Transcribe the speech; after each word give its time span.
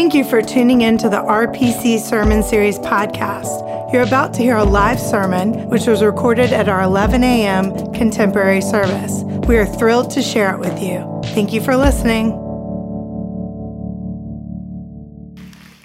Thank 0.00 0.14
you 0.14 0.24
for 0.24 0.40
tuning 0.40 0.80
in 0.80 0.96
to 0.96 1.10
the 1.10 1.18
RPC 1.18 2.00
Sermon 2.00 2.42
Series 2.42 2.78
podcast. 2.78 3.92
You're 3.92 4.00
about 4.00 4.32
to 4.32 4.40
hear 4.40 4.56
a 4.56 4.64
live 4.64 4.98
sermon, 4.98 5.68
which 5.68 5.86
was 5.86 6.02
recorded 6.02 6.54
at 6.54 6.70
our 6.70 6.80
11 6.80 7.22
a.m. 7.22 7.92
contemporary 7.92 8.62
service. 8.62 9.22
We 9.46 9.58
are 9.58 9.66
thrilled 9.66 10.10
to 10.12 10.22
share 10.22 10.54
it 10.54 10.58
with 10.58 10.82
you. 10.82 11.20
Thank 11.34 11.52
you 11.52 11.60
for 11.60 11.76
listening. 11.76 12.30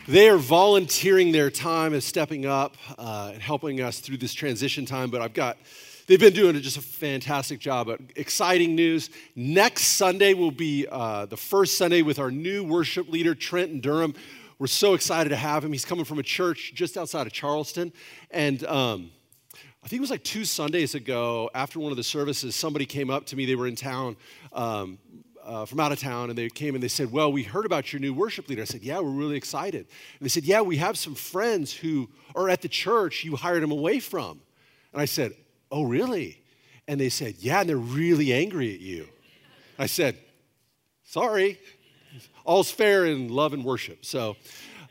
They 0.07 0.29
are 0.29 0.37
volunteering 0.37 1.33
their 1.33 1.49
time 1.49 1.91
and 1.91 2.01
stepping 2.01 2.45
up 2.45 2.77
uh, 2.97 3.31
and 3.33 3.41
helping 3.41 3.81
us 3.81 3.99
through 3.99 4.17
this 4.17 4.33
transition 4.33 4.85
time, 4.85 5.09
but 5.09 5.21
I've 5.21 5.33
got 5.33 5.57
They've 6.07 6.19
been 6.19 6.33
doing 6.33 6.61
just 6.61 6.77
a 6.77 6.81
fantastic 6.81 7.59
job. 7.59 7.89
Exciting 8.15 8.75
news. 8.75 9.09
Next 9.35 9.85
Sunday 9.85 10.35
will 10.35 10.51
be 10.51 10.85
uh, 10.91 11.25
the 11.25 11.37
first 11.37 11.79
Sunday 11.79 12.03
with 12.03 12.19
our 12.19 12.29
new 12.29 12.63
worship 12.63 13.09
leader, 13.09 13.33
Trenton 13.33 13.79
Durham. 13.79 14.13
We're 14.59 14.67
so 14.67 14.93
excited 14.93 15.29
to 15.29 15.35
have 15.35 15.65
him. 15.65 15.71
He's 15.71 15.83
coming 15.83 16.05
from 16.05 16.19
a 16.19 16.23
church 16.23 16.73
just 16.75 16.95
outside 16.95 17.25
of 17.25 17.33
Charleston. 17.33 17.91
And 18.29 18.63
um, 18.65 19.09
I 19.83 19.87
think 19.87 19.97
it 19.97 20.01
was 20.01 20.11
like 20.11 20.23
two 20.23 20.45
Sundays 20.45 20.93
ago, 20.93 21.49
after 21.55 21.79
one 21.79 21.89
of 21.89 21.97
the 21.97 22.03
services, 22.03 22.55
somebody 22.55 22.85
came 22.85 23.09
up 23.09 23.25
to 23.27 23.35
me. 23.35 23.47
They 23.47 23.55
were 23.55 23.67
in 23.67 23.75
town. 23.75 24.15
Um, 24.53 24.99
uh, 25.43 25.63
from 25.63 25.79
out 25.79 25.91
of 25.91 25.99
town 25.99 26.29
and 26.31 26.37
they 26.37 26.49
came 26.49 26.73
and 26.73 26.83
they 26.83 26.87
said, 26.87 27.11
Well, 27.11 27.31
we 27.31 27.43
heard 27.43 27.67
about 27.67 27.93
your 27.93 27.99
new 27.99 28.15
worship 28.15 28.49
leader. 28.49 28.63
I 28.63 28.65
said, 28.65 28.81
Yeah, 28.81 28.99
we're 28.99 29.11
really 29.11 29.37
excited. 29.37 29.81
And 29.81 30.21
they 30.21 30.29
said, 30.29 30.43
Yeah, 30.43 30.61
we 30.61 30.77
have 30.77 30.97
some 30.97 31.13
friends 31.13 31.71
who 31.71 32.09
are 32.35 32.49
at 32.49 32.63
the 32.63 32.67
church 32.67 33.23
you 33.23 33.35
hired 33.35 33.61
them 33.61 33.71
away 33.71 33.99
from. 33.99 34.41
And 34.91 34.99
I 34.99 35.05
said, 35.05 35.35
Oh, 35.71 35.83
really? 35.83 36.41
And 36.87 36.99
they 36.99 37.09
said, 37.09 37.35
Yeah, 37.39 37.61
and 37.61 37.69
they're 37.69 37.77
really 37.77 38.33
angry 38.33 38.73
at 38.73 38.79
you. 38.79 39.07
I 39.77 39.87
said, 39.87 40.17
Sorry. 41.03 41.59
All's 42.45 42.71
fair 42.71 43.05
in 43.05 43.29
love 43.29 43.53
and 43.53 43.63
worship. 43.65 44.05
So, 44.05 44.37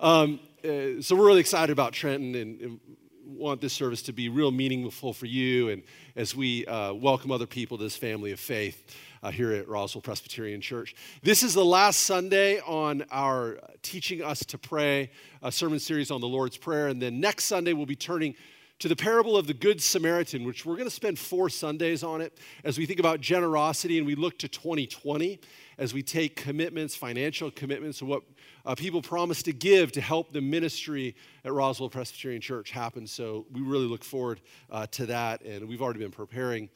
um, 0.01 0.41
uh, 0.65 1.01
so 1.01 1.15
we're 1.17 1.27
really 1.27 1.41
excited 1.41 1.73
about 1.73 1.93
Trenton 1.93 2.35
and, 2.35 2.61
and, 2.61 2.81
want 3.27 3.61
this 3.61 3.73
service 3.73 4.03
to 4.03 4.13
be 4.13 4.29
real 4.29 4.51
meaningful 4.51 5.13
for 5.13 5.27
you 5.27 5.71
and 5.71 5.83
as 6.15 6.37
we 6.37 6.65
uh, 6.67 6.93
welcome 6.93 7.33
other 7.33 7.47
people 7.47 7.77
to 7.77 7.83
this 7.83 7.97
family 7.97 8.33
of 8.33 8.39
faith 8.39 8.95
uh, 9.25 9.31
here 9.31 9.53
at 9.53 9.67
Roswell 9.67 10.03
Presbyterian 10.03 10.61
Church. 10.61 10.95
This 11.23 11.43
is 11.43 11.55
the 11.55 11.65
last 11.65 12.01
Sunday 12.01 12.61
on 12.61 13.05
our 13.11 13.59
Teaching 13.83 14.23
Us 14.23 14.41
to 14.47 14.59
Pray 14.59 15.11
sermon 15.51 15.79
series 15.79 16.11
on 16.11 16.21
the 16.21 16.29
Lord's 16.29 16.59
Prayer. 16.59 16.89
And 16.89 17.01
then 17.01 17.19
next 17.19 17.47
Sunday, 17.47 17.73
we'll 17.73 17.87
be 17.87 17.97
turning 17.97 18.35
to 18.81 18.89
the 18.89 18.97
parable 18.97 19.37
of 19.37 19.47
the 19.47 19.55
Good 19.55 19.81
Samaritan, 19.81 20.45
which 20.45 20.67
we're 20.67 20.75
going 20.75 20.89
to 20.89 20.95
spend 20.95 21.19
four 21.19 21.49
Sundays 21.49 22.03
on 22.03 22.21
it 22.21 22.39
as 22.65 22.77
we 22.77 22.87
think 22.87 22.99
about 22.99 23.21
generosity 23.21 23.99
and 23.99 24.07
we 24.07 24.15
look 24.15 24.39
to 24.41 24.49
2020 24.49 25.41
as 25.79 25.95
we 25.95 26.03
take 26.03 26.37
commitments, 26.37 26.95
financial 26.95 27.51
commitments, 27.51 28.03
what 28.03 28.23
uh, 28.67 28.75
people 28.75 29.03
promise 29.03 29.43
to 29.45 29.53
give 29.53 29.93
to 29.93 30.01
help 30.01 30.33
the 30.33 30.41
ministry 30.41 31.15
at 31.45 31.53
Roswell 31.53 31.89
Presbyterian 31.89 32.41
Church 32.41 32.71
happen. 32.71 33.07
So 33.07 33.47
we 33.53 33.61
really 33.61 33.87
look 33.87 34.05
forward 34.05 34.41
uh, 34.71 34.87
to 34.89 35.07
that, 35.07 35.43
and 35.43 35.69
we've 35.69 35.83
already 35.83 36.01
been 36.01 36.11
preparing 36.11 36.69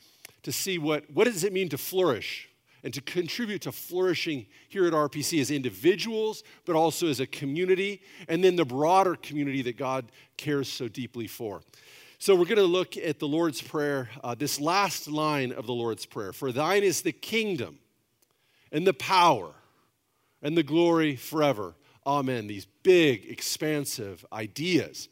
to 0.43 0.53
see 0.53 0.79
what, 0.79 1.11
what 1.11 1.25
does 1.25 1.45
it 1.45 1.53
mean 1.53 1.69
to 1.71 1.79
flourish 1.79 2.49
and 2.83 2.95
to 2.95 3.01
contribute 3.01 3.63
to 3.63 3.73
flourishing 3.73 4.47
here 4.69 4.87
at 4.87 4.93
RPC 4.93 5.41
as 5.41 5.51
individuals, 5.51 6.45
but 6.65 6.77
also 6.77 7.09
as 7.09 7.21
a 7.21 7.27
community, 7.27 8.03
and 8.29 8.43
then 8.43 8.57
the 8.57 8.65
broader 8.65 9.17
community 9.17 9.63
that 9.63 9.77
God 9.77 10.11
cares 10.37 10.69
so 10.69 10.89
deeply 10.89 11.27
for. 11.27 11.63
So, 12.21 12.35
we're 12.35 12.47
going 12.47 12.57
to 12.57 12.65
look 12.65 12.97
at 12.97 13.21
the 13.21 13.29
Lord's 13.29 13.63
Prayer, 13.63 14.11
uh, 14.25 14.35
this 14.35 14.61
last 14.61 15.07
line 15.07 15.53
of 15.53 15.67
the 15.67 15.73
Lord's 15.73 16.05
Prayer 16.05 16.33
For 16.33 16.51
thine 16.51 16.83
is 16.83 17.03
the 17.03 17.13
kingdom 17.13 17.79
and 18.73 18.87
the 18.87 18.95
power 18.95 19.53
and 20.43 20.57
the 20.57 20.63
glory 20.63 21.17
forever. 21.17 21.75
Amen. 22.07 22.47
These 22.47 22.67
big, 22.83 23.27
expansive 23.31 24.25
ideas. 24.33 25.09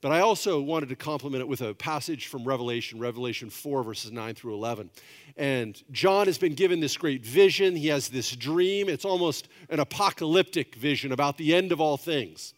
But 0.00 0.12
I 0.12 0.20
also 0.20 0.60
wanted 0.60 0.88
to 0.90 0.96
complement 0.96 1.40
it 1.40 1.48
with 1.48 1.60
a 1.60 1.74
passage 1.74 2.28
from 2.28 2.44
Revelation, 2.44 3.00
Revelation 3.00 3.50
4, 3.50 3.82
verses 3.82 4.12
9 4.12 4.34
through 4.34 4.54
11. 4.54 4.90
And 5.36 5.82
John 5.90 6.26
has 6.26 6.38
been 6.38 6.54
given 6.54 6.80
this 6.80 6.96
great 6.96 7.24
vision. 7.24 7.74
He 7.74 7.88
has 7.88 8.08
this 8.08 8.34
dream. 8.34 8.88
It's 8.88 9.04
almost 9.04 9.48
an 9.70 9.80
apocalyptic 9.80 10.76
vision 10.76 11.12
about 11.12 11.36
the 11.36 11.54
end 11.54 11.72
of 11.72 11.80
all 11.80 11.96
things 11.96 12.54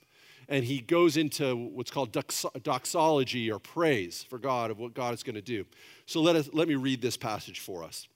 and 0.51 0.65
he 0.65 0.81
goes 0.81 1.17
into 1.17 1.55
what's 1.55 1.93
called 1.93 2.13
doxology 2.63 3.51
or 3.51 3.61
praise 3.61 4.25
for 4.25 4.37
God 4.37 4.73
of 4.73 4.79
what 4.79 4.93
God 4.93 5.15
is 5.15 5.23
going 5.23 5.37
to 5.37 5.41
do. 5.41 5.65
So 6.07 6.21
let, 6.21 6.35
us, 6.35 6.51
let 6.53 6.67
me 6.67 6.75
read 6.75 7.01
this 7.01 7.17
passage 7.17 7.61
for 7.61 7.85
us. 7.85 8.09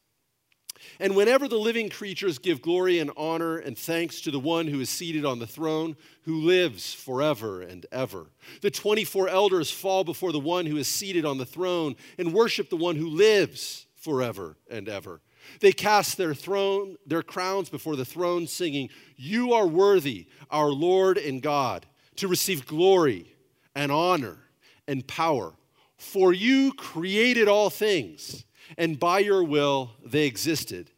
And 1.01 1.17
whenever 1.17 1.49
the 1.49 1.59
living 1.59 1.89
creatures 1.89 2.39
give 2.39 2.63
glory 2.63 2.99
and 2.99 3.11
honor 3.17 3.59
and 3.59 3.77
thanks 3.77 4.21
to 4.23 4.31
the 4.31 4.41
one 4.41 4.67
who 4.67 4.81
is 4.81 4.91
seated 4.91 5.25
on 5.25 5.39
the 5.39 5.47
throne, 5.47 5.97
who 6.23 6.41
lives 6.41 6.93
forever 6.93 7.63
and 7.63 7.87
ever, 7.93 8.27
the 8.61 8.71
24 8.71 9.29
elders 9.29 9.71
fall 9.71 10.05
before 10.05 10.33
the 10.33 10.41
one 10.41 10.67
who 10.67 10.77
is 10.77 10.89
seated 10.89 11.25
on 11.25 11.39
the 11.39 11.47
throne 11.47 11.97
and 12.19 12.33
worship 12.33 12.71
the 12.71 12.77
one 12.77 12.97
who 12.97 13.09
lives 13.09 13.87
forever 13.95 14.57
and 14.71 14.89
ever. 14.89 15.21
They 15.61 15.73
cast 15.73 16.17
their 16.17 16.35
throne, 16.35 16.97
their 17.07 17.23
crowns 17.23 17.69
before 17.69 17.97
the 17.97 18.05
throne, 18.05 18.47
singing, 18.47 18.91
You 19.17 19.53
are 19.53 19.67
worthy, 19.67 20.27
our 20.51 20.71
Lord 20.71 21.19
and 21.19 21.43
God 21.43 21.87
to 22.17 22.29
receive 22.29 22.67
glory 22.67 23.35
and 23.75 23.91
honor 23.91 24.39
and 24.87 25.07
power. 25.07 25.55
For 25.97 26.33
you 26.33 26.73
created 26.73 27.49
all 27.49 27.71
things, 27.71 28.45
and 28.79 28.99
by 28.99 29.21
your 29.21 29.45
will 29.45 29.93
they 30.05 30.27
existed 30.27 30.91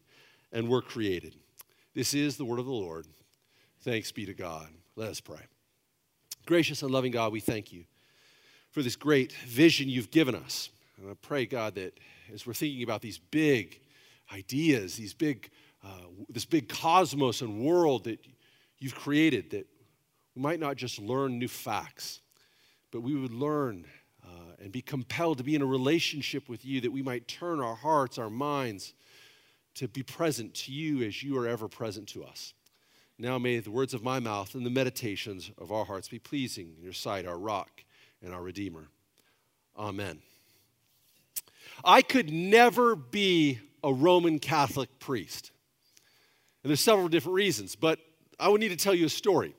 and 0.51 0.67
were 0.67 0.81
created. 0.81 1.35
This 1.93 2.13
is 2.13 2.37
the 2.37 2.45
word 2.45 2.59
of 2.59 2.65
the 2.65 2.71
Lord. 2.71 3.07
Thanks 3.81 4.11
be 4.11 4.25
to 4.25 4.33
God. 4.33 4.67
Let 4.95 5.09
us 5.09 5.19
pray. 5.19 5.41
Gracious 6.45 6.81
and 6.81 6.91
loving 6.91 7.11
God, 7.11 7.31
we 7.31 7.39
thank 7.39 7.73
you 7.73 7.85
for 8.71 8.81
this 8.81 8.95
great 8.95 9.31
vision 9.31 9.89
you've 9.89 10.11
given 10.11 10.35
us. 10.35 10.69
And 10.97 11.09
I 11.09 11.13
pray, 11.21 11.45
God, 11.45 11.75
that 11.75 11.99
as 12.33 12.45
we're 12.45 12.53
thinking 12.53 12.83
about 12.83 13.01
these 13.01 13.17
big 13.17 13.79
ideas, 14.33 14.95
these 14.95 15.13
big, 15.13 15.49
uh, 15.83 16.07
this 16.29 16.45
big 16.45 16.69
cosmos 16.69 17.41
and 17.41 17.59
world 17.59 18.05
that 18.05 18.19
you've 18.79 18.95
created, 18.95 19.51
that 19.51 19.67
we 20.35 20.41
might 20.41 20.59
not 20.59 20.75
just 20.75 20.99
learn 20.99 21.39
new 21.39 21.47
facts, 21.47 22.21
but 22.91 23.01
we 23.01 23.15
would 23.15 23.33
learn 23.33 23.85
and 24.59 24.71
be 24.71 24.81
compelled 24.81 25.37
to 25.37 25.43
be 25.43 25.55
in 25.55 25.61
a 25.61 25.67
relationship 25.67 26.49
with 26.49 26.65
you 26.65 26.81
that 26.81 26.91
we 26.91 27.01
might 27.01 27.27
turn 27.27 27.59
our 27.59 27.75
hearts, 27.75 28.17
our 28.17 28.29
minds 28.29 28.93
to 29.75 29.87
be 29.87 30.03
present 30.03 30.53
to 30.53 30.71
you 30.71 31.03
as 31.03 31.21
you 31.21 31.37
are 31.37 31.47
ever 31.47 31.67
present 31.67 32.07
to 32.09 32.23
us. 32.23 32.53
Now 33.19 33.37
may 33.37 33.59
the 33.59 33.71
words 33.71 33.93
of 33.93 34.03
my 34.03 34.19
mouth 34.19 34.55
and 34.55 34.65
the 34.65 34.71
meditations 34.71 35.51
of 35.57 35.71
our 35.71 35.85
hearts 35.85 36.07
be 36.07 36.19
pleasing 36.19 36.73
in 36.77 36.83
your 36.83 36.93
sight, 36.93 37.25
our 37.25 37.37
rock 37.37 37.83
and 38.23 38.33
our 38.33 38.41
redeemer. 38.41 38.87
Amen. 39.77 40.19
I 41.83 42.01
could 42.01 42.31
never 42.31 42.95
be 42.95 43.59
a 43.83 43.93
Roman 43.93 44.39
Catholic 44.39 44.99
priest. 44.99 45.51
And 46.63 46.69
there's 46.69 46.79
several 46.79 47.07
different 47.07 47.35
reasons, 47.35 47.75
but 47.75 47.99
I 48.39 48.49
would 48.49 48.61
need 48.61 48.69
to 48.69 48.75
tell 48.75 48.95
you 48.95 49.05
a 49.05 49.09
story. 49.09 49.55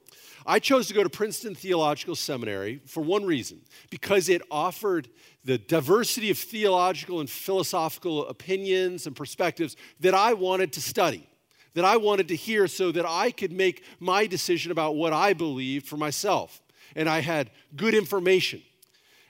I 0.48 0.60
chose 0.60 0.88
to 0.88 0.94
go 0.94 1.02
to 1.02 1.10
Princeton 1.10 1.54
Theological 1.54 2.16
Seminary 2.16 2.80
for 2.86 3.02
one 3.02 3.26
reason 3.26 3.60
because 3.90 4.30
it 4.30 4.40
offered 4.50 5.06
the 5.44 5.58
diversity 5.58 6.30
of 6.30 6.38
theological 6.38 7.20
and 7.20 7.28
philosophical 7.28 8.26
opinions 8.26 9.06
and 9.06 9.14
perspectives 9.14 9.76
that 10.00 10.14
I 10.14 10.32
wanted 10.32 10.72
to 10.72 10.80
study, 10.80 11.28
that 11.74 11.84
I 11.84 11.98
wanted 11.98 12.28
to 12.28 12.34
hear 12.34 12.66
so 12.66 12.90
that 12.92 13.04
I 13.06 13.30
could 13.30 13.52
make 13.52 13.84
my 14.00 14.26
decision 14.26 14.72
about 14.72 14.96
what 14.96 15.12
I 15.12 15.34
believed 15.34 15.86
for 15.86 15.98
myself. 15.98 16.62
And 16.96 17.10
I 17.10 17.20
had 17.20 17.50
good 17.76 17.92
information. 17.92 18.62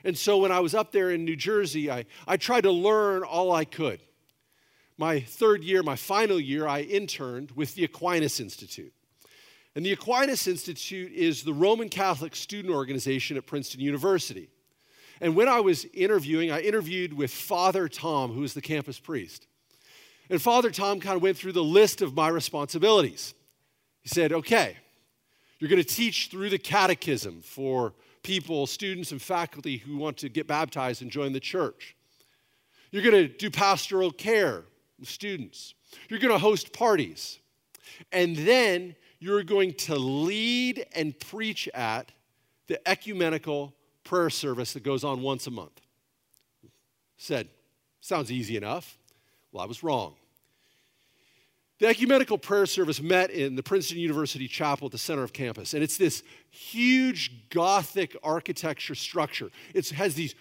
And 0.05 0.17
so 0.17 0.37
when 0.37 0.53
I 0.53 0.61
was 0.61 0.73
up 0.73 0.93
there 0.93 1.11
in 1.11 1.25
New 1.25 1.35
Jersey, 1.35 1.91
I, 1.91 2.05
I 2.29 2.37
tried 2.37 2.61
to 2.61 2.71
learn 2.71 3.23
all 3.23 3.51
I 3.51 3.65
could. 3.65 3.99
My 4.97 5.19
third 5.19 5.65
year, 5.65 5.83
my 5.83 5.97
final 5.97 6.39
year, 6.39 6.65
I 6.65 6.79
interned 6.79 7.51
with 7.51 7.75
the 7.75 7.83
Aquinas 7.83 8.39
Institute. 8.39 8.93
And 9.79 9.85
the 9.85 9.93
Aquinas 9.93 10.45
Institute 10.45 11.13
is 11.13 11.43
the 11.43 11.53
Roman 11.53 11.87
Catholic 11.87 12.35
student 12.35 12.73
organization 12.73 13.37
at 13.37 13.45
Princeton 13.45 13.79
University. 13.79 14.49
And 15.21 15.37
when 15.37 15.47
I 15.47 15.61
was 15.61 15.85
interviewing, 15.93 16.51
I 16.51 16.59
interviewed 16.59 17.13
with 17.13 17.31
Father 17.31 17.87
Tom, 17.87 18.33
who 18.33 18.43
is 18.43 18.53
the 18.53 18.61
campus 18.61 18.99
priest. 18.99 19.47
And 20.29 20.41
Father 20.41 20.69
Tom 20.69 20.99
kind 20.99 21.15
of 21.15 21.21
went 21.21 21.37
through 21.37 21.53
the 21.53 21.63
list 21.63 22.01
of 22.01 22.13
my 22.13 22.27
responsibilities. 22.27 23.33
He 24.01 24.09
said, 24.09 24.33
okay, 24.33 24.75
you're 25.59 25.69
going 25.69 25.81
to 25.81 25.87
teach 25.87 26.27
through 26.27 26.49
the 26.49 26.57
catechism 26.57 27.39
for 27.41 27.93
people, 28.21 28.67
students, 28.67 29.13
and 29.13 29.21
faculty 29.21 29.77
who 29.77 29.95
want 29.95 30.17
to 30.17 30.27
get 30.27 30.45
baptized 30.45 31.01
and 31.01 31.09
join 31.09 31.31
the 31.31 31.39
church. 31.39 31.95
You're 32.91 33.03
going 33.09 33.29
to 33.29 33.29
do 33.29 33.49
pastoral 33.49 34.11
care 34.11 34.65
with 34.99 35.07
students. 35.07 35.73
You're 36.09 36.19
going 36.19 36.33
to 36.33 36.37
host 36.37 36.73
parties. 36.73 37.39
And 38.11 38.35
then 38.35 38.97
you're 39.19 39.43
going 39.43 39.73
to 39.73 39.95
lead 39.95 40.85
and 40.93 41.17
preach 41.19 41.67
at 41.73 42.11
the 42.67 42.87
ecumenical 42.87 43.73
prayer 44.03 44.29
service 44.29 44.73
that 44.73 44.83
goes 44.83 45.03
on 45.03 45.21
once 45.21 45.47
a 45.47 45.51
month. 45.51 45.81
Said, 47.17 47.49
sounds 48.01 48.31
easy 48.31 48.55
enough. 48.55 48.97
Well, 49.51 49.63
I 49.63 49.67
was 49.67 49.83
wrong. 49.83 50.15
The 51.79 51.87
ecumenical 51.87 52.37
prayer 52.37 52.65
service 52.65 53.01
met 53.01 53.29
in 53.31 53.55
the 53.55 53.63
Princeton 53.63 53.99
University 53.99 54.47
Chapel 54.47 54.87
at 54.87 54.91
the 54.91 54.97
center 54.97 55.23
of 55.23 55.31
campus, 55.31 55.73
and 55.73 55.81
it's 55.81 55.97
this 55.97 56.23
huge 56.49 57.49
Gothic 57.49 58.17
architecture 58.21 58.95
structure. 58.95 59.49
It 59.73 59.87
has 59.89 60.13
these 60.13 60.35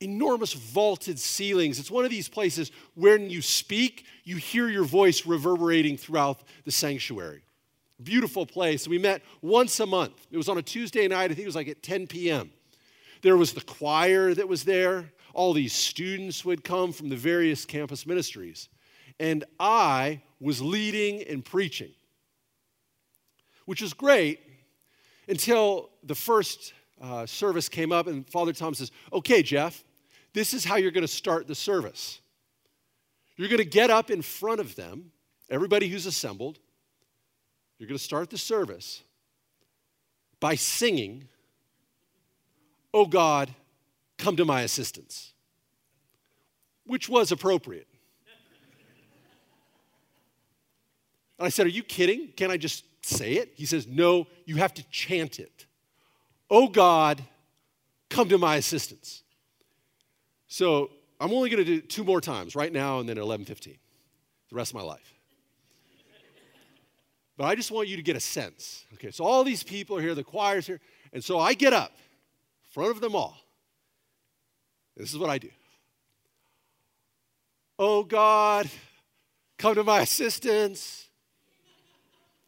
enormous 0.00 0.52
vaulted 0.52 1.18
ceilings. 1.18 1.80
It's 1.80 1.90
one 1.90 2.04
of 2.04 2.10
these 2.12 2.28
places 2.28 2.70
where 2.94 3.18
when 3.18 3.28
you 3.28 3.42
speak, 3.42 4.06
you 4.22 4.36
hear 4.36 4.68
your 4.68 4.84
voice 4.84 5.26
reverberating 5.26 5.96
throughout 5.96 6.40
the 6.64 6.70
sanctuary. 6.70 7.42
Beautiful 8.02 8.46
place. 8.46 8.86
We 8.86 8.98
met 8.98 9.22
once 9.42 9.80
a 9.80 9.86
month. 9.86 10.26
It 10.30 10.36
was 10.36 10.48
on 10.48 10.58
a 10.58 10.62
Tuesday 10.62 11.08
night, 11.08 11.24
I 11.24 11.34
think 11.34 11.40
it 11.40 11.46
was 11.46 11.56
like 11.56 11.68
at 11.68 11.82
10 11.82 12.06
p.m. 12.06 12.50
There 13.22 13.36
was 13.36 13.52
the 13.52 13.60
choir 13.60 14.34
that 14.34 14.48
was 14.48 14.64
there. 14.64 15.10
All 15.34 15.52
these 15.52 15.72
students 15.72 16.44
would 16.44 16.62
come 16.62 16.92
from 16.92 17.08
the 17.08 17.16
various 17.16 17.64
campus 17.64 18.06
ministries. 18.06 18.68
And 19.18 19.44
I 19.58 20.22
was 20.40 20.62
leading 20.62 21.22
and 21.22 21.44
preaching, 21.44 21.90
which 23.66 23.82
was 23.82 23.92
great 23.92 24.40
until 25.28 25.90
the 26.04 26.14
first 26.14 26.72
uh, 27.00 27.26
service 27.26 27.68
came 27.68 27.92
up 27.92 28.06
and 28.06 28.28
Father 28.28 28.52
Tom 28.52 28.74
says, 28.74 28.92
Okay, 29.12 29.42
Jeff, 29.42 29.82
this 30.34 30.54
is 30.54 30.64
how 30.64 30.76
you're 30.76 30.92
going 30.92 31.02
to 31.02 31.08
start 31.08 31.48
the 31.48 31.54
service. 31.54 32.20
You're 33.36 33.48
going 33.48 33.58
to 33.58 33.64
get 33.64 33.90
up 33.90 34.10
in 34.10 34.22
front 34.22 34.60
of 34.60 34.76
them, 34.76 35.12
everybody 35.50 35.88
who's 35.88 36.06
assembled. 36.06 36.58
You're 37.78 37.88
going 37.88 37.98
to 37.98 38.04
start 38.04 38.30
the 38.30 38.38
service 38.38 39.02
by 40.40 40.54
singing, 40.54 41.28
Oh 42.92 43.06
God, 43.06 43.54
come 44.16 44.36
to 44.36 44.44
my 44.44 44.62
assistance, 44.62 45.32
which 46.86 47.08
was 47.08 47.30
appropriate. 47.30 47.86
And 51.38 51.46
I 51.46 51.50
said, 51.50 51.66
Are 51.66 51.70
you 51.70 51.82
kidding? 51.82 52.32
Can 52.36 52.50
I 52.50 52.56
just 52.56 52.84
say 53.04 53.34
it? 53.34 53.52
He 53.54 53.66
says, 53.66 53.86
No, 53.86 54.26
you 54.44 54.56
have 54.56 54.74
to 54.74 54.82
chant 54.90 55.38
it. 55.38 55.66
Oh 56.50 56.68
God, 56.68 57.22
come 58.10 58.28
to 58.28 58.38
my 58.38 58.56
assistance. 58.56 59.22
So 60.48 60.90
I'm 61.20 61.32
only 61.32 61.50
going 61.50 61.64
to 61.64 61.80
do 61.80 61.80
two 61.80 62.04
more 62.04 62.20
times, 62.20 62.56
right 62.56 62.72
now 62.72 63.00
and 63.00 63.08
then 63.08 63.18
at 63.18 63.24
11:15, 63.24 63.76
the 64.48 64.56
rest 64.56 64.72
of 64.72 64.74
my 64.76 64.82
life. 64.82 65.17
But 67.38 67.44
I 67.44 67.54
just 67.54 67.70
want 67.70 67.86
you 67.86 67.96
to 67.96 68.02
get 68.02 68.16
a 68.16 68.20
sense. 68.20 68.84
Okay, 68.94 69.12
so 69.12 69.24
all 69.24 69.44
these 69.44 69.62
people 69.62 69.96
are 69.96 70.00
here, 70.00 70.16
the 70.16 70.24
choir's 70.24 70.66
here, 70.66 70.80
and 71.12 71.22
so 71.22 71.38
I 71.38 71.54
get 71.54 71.72
up 71.72 71.92
in 71.94 72.72
front 72.72 72.90
of 72.90 73.00
them 73.00 73.14
all. 73.14 73.36
This 74.96 75.12
is 75.12 75.18
what 75.18 75.30
I 75.30 75.38
do. 75.38 75.48
Oh 77.78 78.02
God, 78.02 78.68
come 79.56 79.76
to 79.76 79.84
my 79.84 80.00
assistance. 80.00 81.08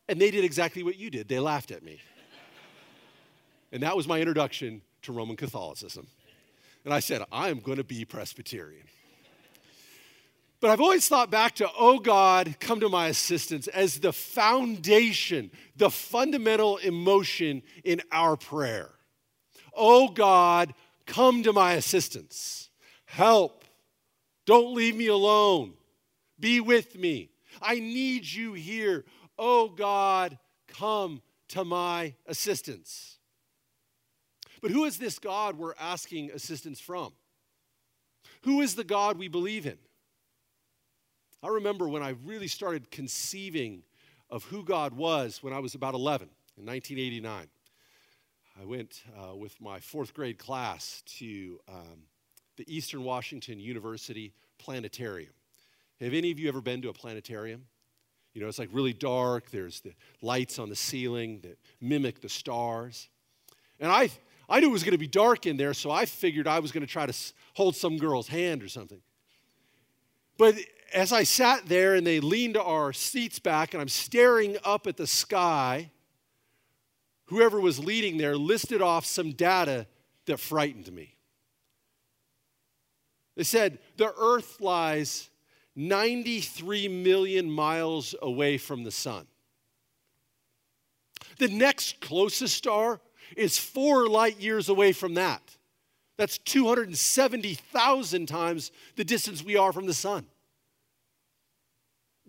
And 0.09 0.21
they 0.21 0.33
did 0.33 0.45
exactly 0.45 0.83
what 0.83 0.99
you 0.99 1.09
did. 1.09 1.29
They 1.29 1.39
laughed 1.39 1.71
at 1.71 1.85
me. 1.85 2.01
and 3.71 3.85
that 3.85 3.97
was 3.97 4.09
my 4.09 4.19
introduction 4.19 4.83
to 5.03 5.13
Roman 5.13 5.37
Catholicism. 5.37 6.09
And 6.85 6.93
I 6.93 6.99
said, 6.99 7.23
I 7.31 7.51
am 7.51 7.61
going 7.61 7.79
to 7.79 7.85
be 7.85 8.05
Presbyterian. 8.05 8.89
But 10.61 10.71
I've 10.71 10.81
always 10.81 11.09
thought 11.09 11.31
back 11.31 11.55
to, 11.57 11.71
oh 11.79 11.99
God, 11.99 12.57
come 12.61 12.81
to 12.81 12.89
my 12.91 13.09
assistance 13.09 13.67
as 13.69 13.99
the 13.99 14.13
foundation, 14.13 15.51
the 15.75 15.91
fundamental 15.91 16.77
emotion 16.77 17.63
in 17.83 18.03
our 18.13 18.37
prayer. 18.37 18.91
Oh 19.75 20.09
God, 20.09 20.75
come 21.07 21.43
to 21.45 21.53
my 21.55 21.73
assistance. 21.73 22.69
Help. 23.07 23.65
Don't 24.45 24.75
leave 24.75 24.97
me 24.97 25.07
alone. 25.07 25.73
Be 26.39 26.61
with 26.61 26.95
me. 26.95 27.31
I 27.63 27.81
need 27.81 28.27
you 28.27 28.53
here. 28.53 29.07
Oh 29.39 29.69
God, 29.69 30.39
come 30.69 31.23
to 31.49 31.65
my 31.65 32.15
assistance. 32.27 33.19
But 34.61 34.71
who 34.71 34.85
is 34.85 34.99
this 34.99 35.19
God 35.19 35.57
we're 35.57 35.75
asking 35.81 36.31
assistance 36.33 36.81
from? 36.81 37.13
Who 38.43 38.61
is 38.61 38.75
the 38.75 38.85
God 38.85 39.19
we 39.19 39.29
believe 39.29 39.67
in? 39.67 39.79
I 41.43 41.49
remember 41.49 41.89
when 41.89 42.03
I 42.03 42.17
really 42.25 42.49
started 42.49 42.91
conceiving 42.91 43.83
of 44.29 44.45
who 44.45 44.63
God 44.63 44.93
was 44.93 45.43
when 45.43 45.55
I 45.55 45.59
was 45.59 45.75
about 45.75 45.95
11 45.95 46.29
in 46.59 46.67
1989. 46.67 47.49
I 48.61 48.65
went 48.67 49.03
uh, 49.19 49.35
with 49.35 49.59
my 49.59 49.81
fourth 49.81 50.13
grade 50.13 50.39
class 50.39 51.03
to 51.19 51.59
um, 51.67 52.05
the 52.57 52.65
Eastern 52.75 53.05
Washington 53.05 53.59
University 53.59 54.35
Planetarium. 54.59 55.33
Have 56.01 56.13
any 56.13 56.31
of 56.31 56.39
you 56.39 56.49
ever 56.49 56.61
been 56.61 56.83
to 56.83 56.91
a 56.91 56.93
planetarium? 56.93 57.65
You 58.35 58.43
know, 58.43 58.49
it's 58.49 58.59
like 58.59 58.69
really 58.73 58.93
dark. 58.93 59.51
There's 59.51 59.81
the 59.81 59.95
lights 60.21 60.59
on 60.59 60.69
the 60.69 60.77
ceiling 60.77 61.41
that 61.41 61.59
mimic 61.81 62.21
the 62.21 62.29
stars. 62.29 63.09
And 63.81 63.91
I, 63.91 64.11
I 64.47 64.61
knew 64.61 64.69
it 64.69 64.73
was 64.73 64.83
going 64.83 64.93
to 64.93 64.99
be 64.99 65.09
dark 65.09 65.47
in 65.47 65.57
there, 65.57 65.73
so 65.73 65.91
I 65.91 66.05
figured 66.05 66.47
I 66.47 66.59
was 66.59 66.71
going 66.71 66.87
to 66.87 66.93
try 66.93 67.07
to 67.07 67.17
hold 67.55 67.77
some 67.77 67.97
girl's 67.97 68.29
hand 68.29 68.63
or 68.63 68.69
something. 68.69 69.01
But 70.37 70.55
as 70.93 71.13
I 71.13 71.23
sat 71.23 71.67
there 71.67 71.95
and 71.95 72.07
they 72.07 72.21
leaned 72.21 72.57
our 72.57 72.93
seats 72.93 73.39
back 73.39 73.75
and 73.75 73.81
I'm 73.81 73.89
staring 73.89 74.57
up 74.65 74.87
at 74.87 74.97
the 74.97 75.07
sky, 75.07 75.91
whoever 77.27 77.61
was 77.61 77.79
leading 77.79 78.17
there 78.17 78.37
listed 78.37 78.83
off 78.83 79.05
some 79.05 79.33
data 79.33 79.87
that 80.27 80.39
frightened 80.39 80.93
me. 80.93 81.17
They 83.37 83.45
said 83.45 83.79
the 83.97 84.13
earth 84.19 84.61
lies 84.61 85.31
93 85.77 86.89
million 86.89 87.51
miles 87.51 88.15
away 88.21 88.59
from 88.59 88.85
the 88.85 88.91
sun. 88.91 89.27
The 91.39 91.49
next 91.49 92.01
closest 92.01 92.57
star 92.57 93.01
is 93.37 93.59
four 93.59 94.09
light 94.09 94.41
years 94.41 94.69
away 94.69 94.93
from 94.93 95.15
that. 95.15 95.43
That's 96.17 96.37
270,000 96.39 98.27
times 98.27 98.73
the 98.97 99.05
distance 99.05 99.43
we 99.43 99.57
are 99.57 99.73
from 99.73 99.87
the 99.87 99.95
sun. 99.95 100.27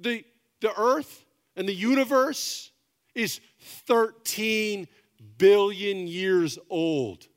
The, 0.01 0.23
the 0.61 0.79
earth 0.79 1.25
and 1.55 1.67
the 1.67 1.73
universe 1.73 2.71
is 3.13 3.39
13 3.87 4.87
billion 5.37 6.07
years 6.07 6.57
old. 6.69 7.27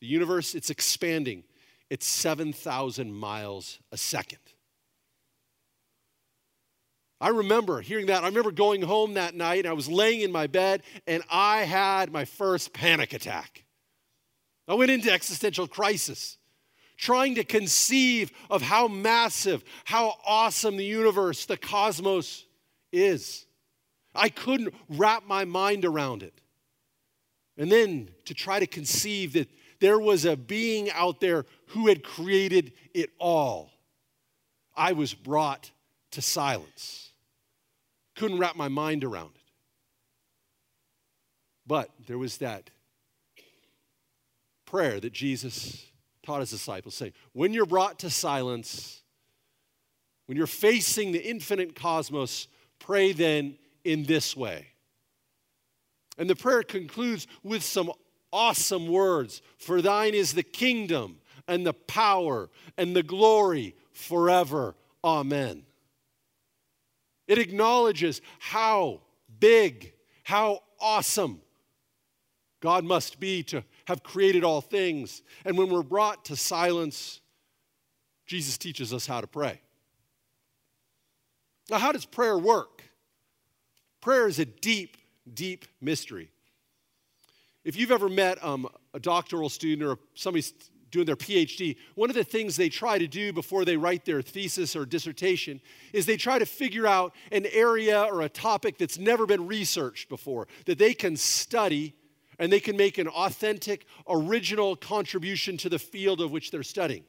The 0.00 0.06
universe, 0.06 0.54
it's 0.54 0.70
expanding. 0.70 1.44
It's 1.90 2.06
7,000 2.06 3.12
miles 3.12 3.78
a 3.92 3.96
second. 3.96 4.38
I 7.20 7.28
remember 7.28 7.80
hearing 7.80 8.06
that. 8.06 8.24
I 8.24 8.26
remember 8.26 8.50
going 8.50 8.82
home 8.82 9.14
that 9.14 9.36
night 9.36 9.60
and 9.60 9.68
I 9.68 9.74
was 9.74 9.88
laying 9.88 10.22
in 10.22 10.32
my 10.32 10.48
bed 10.48 10.82
and 11.06 11.22
I 11.30 11.58
had 11.58 12.12
my 12.12 12.24
first 12.24 12.72
panic 12.72 13.12
attack. 13.12 13.64
I 14.66 14.74
went 14.74 14.90
into 14.90 15.12
existential 15.12 15.68
crisis, 15.68 16.38
trying 17.02 17.34
to 17.34 17.44
conceive 17.44 18.30
of 18.48 18.62
how 18.62 18.86
massive, 18.86 19.64
how 19.84 20.14
awesome 20.24 20.76
the 20.76 20.84
universe, 20.84 21.46
the 21.46 21.56
cosmos 21.56 22.46
is. 22.92 23.46
I 24.14 24.28
couldn't 24.28 24.74
wrap 24.88 25.26
my 25.26 25.44
mind 25.44 25.84
around 25.84 26.22
it. 26.22 26.40
And 27.58 27.70
then 27.70 28.10
to 28.26 28.34
try 28.34 28.60
to 28.60 28.66
conceive 28.66 29.32
that 29.32 29.48
there 29.80 29.98
was 29.98 30.24
a 30.24 30.36
being 30.36 30.90
out 30.92 31.20
there 31.20 31.44
who 31.68 31.88
had 31.88 32.04
created 32.04 32.72
it 32.94 33.10
all, 33.18 33.70
I 34.76 34.92
was 34.92 35.12
brought 35.12 35.70
to 36.12 36.22
silence 36.22 37.02
couldn't 38.14 38.38
wrap 38.38 38.56
my 38.56 38.68
mind 38.68 39.04
around 39.04 39.32
it. 39.34 39.42
But 41.66 41.90
there 42.06 42.18
was 42.18 42.38
that 42.38 42.70
prayer 44.64 45.00
that 45.00 45.12
Jesus 45.12 45.86
taught 46.22 46.40
his 46.40 46.50
disciples 46.50 46.94
saying, 46.94 47.12
When 47.32 47.52
you're 47.52 47.66
brought 47.66 47.98
to 48.00 48.10
silence, 48.10 49.02
when 50.26 50.36
you're 50.36 50.46
facing 50.46 51.12
the 51.12 51.22
infinite 51.22 51.74
cosmos, 51.74 52.48
pray 52.78 53.12
then 53.12 53.56
in 53.84 54.04
this 54.04 54.36
way. 54.36 54.68
And 56.18 56.28
the 56.28 56.36
prayer 56.36 56.62
concludes 56.62 57.26
with 57.42 57.62
some 57.62 57.90
awesome 58.32 58.88
words 58.88 59.42
For 59.58 59.82
thine 59.82 60.14
is 60.14 60.34
the 60.34 60.42
kingdom 60.42 61.18
and 61.48 61.66
the 61.66 61.74
power 61.74 62.48
and 62.76 62.94
the 62.94 63.02
glory 63.02 63.74
forever. 63.92 64.74
Amen. 65.04 65.64
It 67.26 67.38
acknowledges 67.38 68.20
how 68.38 69.00
big, 69.40 69.92
how 70.24 70.60
awesome 70.80 71.40
God 72.60 72.84
must 72.84 73.18
be 73.18 73.42
to 73.44 73.64
have 73.92 74.02
created 74.02 74.42
all 74.42 74.60
things. 74.60 75.22
And 75.44 75.56
when 75.56 75.68
we're 75.68 75.82
brought 75.82 76.24
to 76.26 76.36
silence, 76.36 77.20
Jesus 78.26 78.56
teaches 78.56 78.92
us 78.92 79.06
how 79.06 79.20
to 79.20 79.26
pray. 79.26 79.60
Now, 81.70 81.78
how 81.78 81.92
does 81.92 82.04
prayer 82.04 82.38
work? 82.38 82.82
Prayer 84.00 84.26
is 84.26 84.38
a 84.38 84.44
deep, 84.44 84.96
deep 85.32 85.66
mystery. 85.80 86.30
If 87.64 87.76
you've 87.76 87.92
ever 87.92 88.08
met 88.08 88.42
um, 88.42 88.66
a 88.94 88.98
doctoral 88.98 89.48
student 89.48 89.88
or 89.88 89.98
somebody 90.14 90.44
doing 90.90 91.06
their 91.06 91.16
PhD, 91.16 91.76
one 91.94 92.10
of 92.10 92.16
the 92.16 92.24
things 92.24 92.56
they 92.56 92.68
try 92.68 92.98
to 92.98 93.06
do 93.06 93.32
before 93.32 93.64
they 93.64 93.76
write 93.76 94.04
their 94.04 94.22
thesis 94.22 94.74
or 94.74 94.86
dissertation 94.86 95.60
is 95.92 96.06
they 96.06 96.16
try 96.16 96.38
to 96.38 96.46
figure 96.46 96.86
out 96.86 97.14
an 97.30 97.46
area 97.52 98.02
or 98.02 98.22
a 98.22 98.28
topic 98.28 98.78
that's 98.78 98.98
never 98.98 99.26
been 99.26 99.46
researched 99.46 100.08
before 100.08 100.48
that 100.64 100.78
they 100.78 100.94
can 100.94 101.16
study 101.16 101.94
and 102.42 102.52
they 102.52 102.58
can 102.58 102.76
make 102.76 102.98
an 102.98 103.06
authentic, 103.06 103.86
original 104.08 104.74
contribution 104.74 105.56
to 105.56 105.68
the 105.68 105.78
field 105.78 106.20
of 106.20 106.32
which 106.32 106.50
they're 106.50 106.64
studying. 106.64 107.04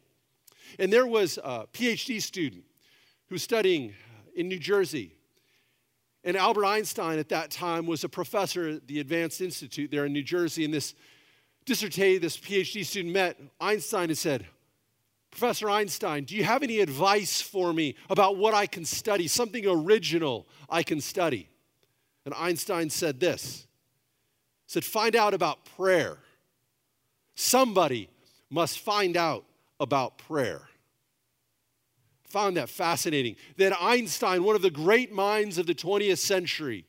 And 0.77 0.93
there 0.93 1.07
was 1.07 1.39
a 1.43 1.65
PhD 1.73 2.21
student 2.21 2.63
who 3.29 3.33
was 3.33 3.41
studying 3.41 3.95
in 4.35 4.47
New 4.47 4.59
Jersey. 4.59 5.15
And 6.23 6.37
Albert 6.37 6.65
Einstein 6.65 7.17
at 7.17 7.29
that 7.29 7.49
time 7.49 7.87
was 7.87 8.03
a 8.03 8.09
professor 8.09 8.69
at 8.69 8.87
the 8.87 8.99
Advanced 8.99 9.41
Institute 9.41 9.89
there 9.89 10.05
in 10.05 10.13
New 10.13 10.21
Jersey. 10.21 10.65
And 10.65 10.73
this 10.73 10.93
dissertation, 11.65 12.21
this 12.21 12.37
PhD 12.37 12.85
student 12.85 13.11
met 13.11 13.39
Einstein 13.59 14.09
and 14.09 14.17
said, 14.17 14.45
Professor 15.31 15.67
Einstein, 15.67 16.25
do 16.25 16.35
you 16.35 16.43
have 16.43 16.61
any 16.61 16.79
advice 16.79 17.41
for 17.41 17.73
me 17.73 17.95
about 18.07 18.37
what 18.37 18.53
I 18.53 18.67
can 18.67 18.85
study, 18.85 19.27
something 19.27 19.65
original 19.65 20.47
I 20.69 20.83
can 20.83 21.01
study? 21.01 21.49
And 22.23 22.35
Einstein 22.35 22.91
said 22.91 23.19
this 23.19 23.65
said, 24.67 24.83
Find 24.83 25.15
out 25.15 25.33
about 25.33 25.65
prayer. 25.77 26.17
Somebody 27.35 28.09
must 28.49 28.79
find 28.79 29.17
out 29.17 29.45
about 29.79 30.17
prayer. 30.17 30.61
Found 32.29 32.57
that 32.57 32.69
fascinating. 32.69 33.35
That 33.57 33.73
Einstein, 33.79 34.43
one 34.43 34.55
of 34.55 34.61
the 34.61 34.71
great 34.71 35.11
minds 35.11 35.57
of 35.57 35.67
the 35.67 35.75
20th 35.75 36.17
century, 36.17 36.85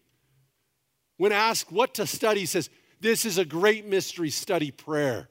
when 1.17 1.33
asked 1.33 1.71
what 1.71 1.95
to 1.95 2.07
study, 2.07 2.47
says, 2.47 2.71
This 3.01 3.25
is 3.25 3.39
a 3.39 3.45
great 3.45 3.87
mystery, 3.87 4.31
study 4.31 4.71
prayer. 4.71 5.29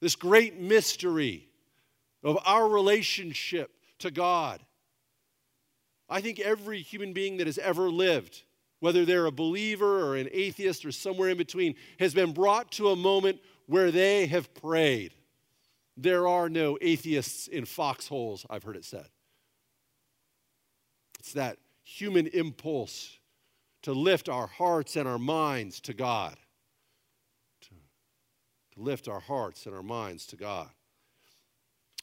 This 0.00 0.16
great 0.16 0.58
mystery 0.58 1.48
of 2.22 2.38
our 2.44 2.68
relationship 2.68 3.70
to 4.00 4.10
God. 4.10 4.60
I 6.08 6.20
think 6.20 6.40
every 6.40 6.80
human 6.82 7.12
being 7.12 7.38
that 7.38 7.46
has 7.46 7.58
ever 7.58 7.88
lived 7.90 8.42
whether 8.84 9.06
they're 9.06 9.24
a 9.24 9.32
believer 9.32 10.04
or 10.04 10.14
an 10.14 10.28
atheist 10.30 10.84
or 10.84 10.92
somewhere 10.92 11.30
in 11.30 11.38
between, 11.38 11.74
has 11.98 12.12
been 12.12 12.32
brought 12.32 12.70
to 12.70 12.90
a 12.90 12.96
moment 12.96 13.40
where 13.64 13.90
they 13.90 14.26
have 14.26 14.52
prayed. 14.52 15.14
There 15.96 16.28
are 16.28 16.50
no 16.50 16.76
atheists 16.82 17.46
in 17.46 17.64
foxholes, 17.64 18.44
I've 18.50 18.62
heard 18.62 18.76
it 18.76 18.84
said. 18.84 19.06
It's 21.18 21.32
that 21.32 21.56
human 21.82 22.26
impulse 22.26 23.18
to 23.84 23.94
lift 23.94 24.28
our 24.28 24.48
hearts 24.48 24.96
and 24.96 25.08
our 25.08 25.18
minds 25.18 25.80
to 25.80 25.94
God. 25.94 26.36
To, 27.62 27.70
lift 28.76 29.08
our 29.08 29.20
hearts 29.20 29.64
and 29.64 29.74
our 29.74 29.82
minds 29.82 30.26
to 30.26 30.36
God. 30.36 30.68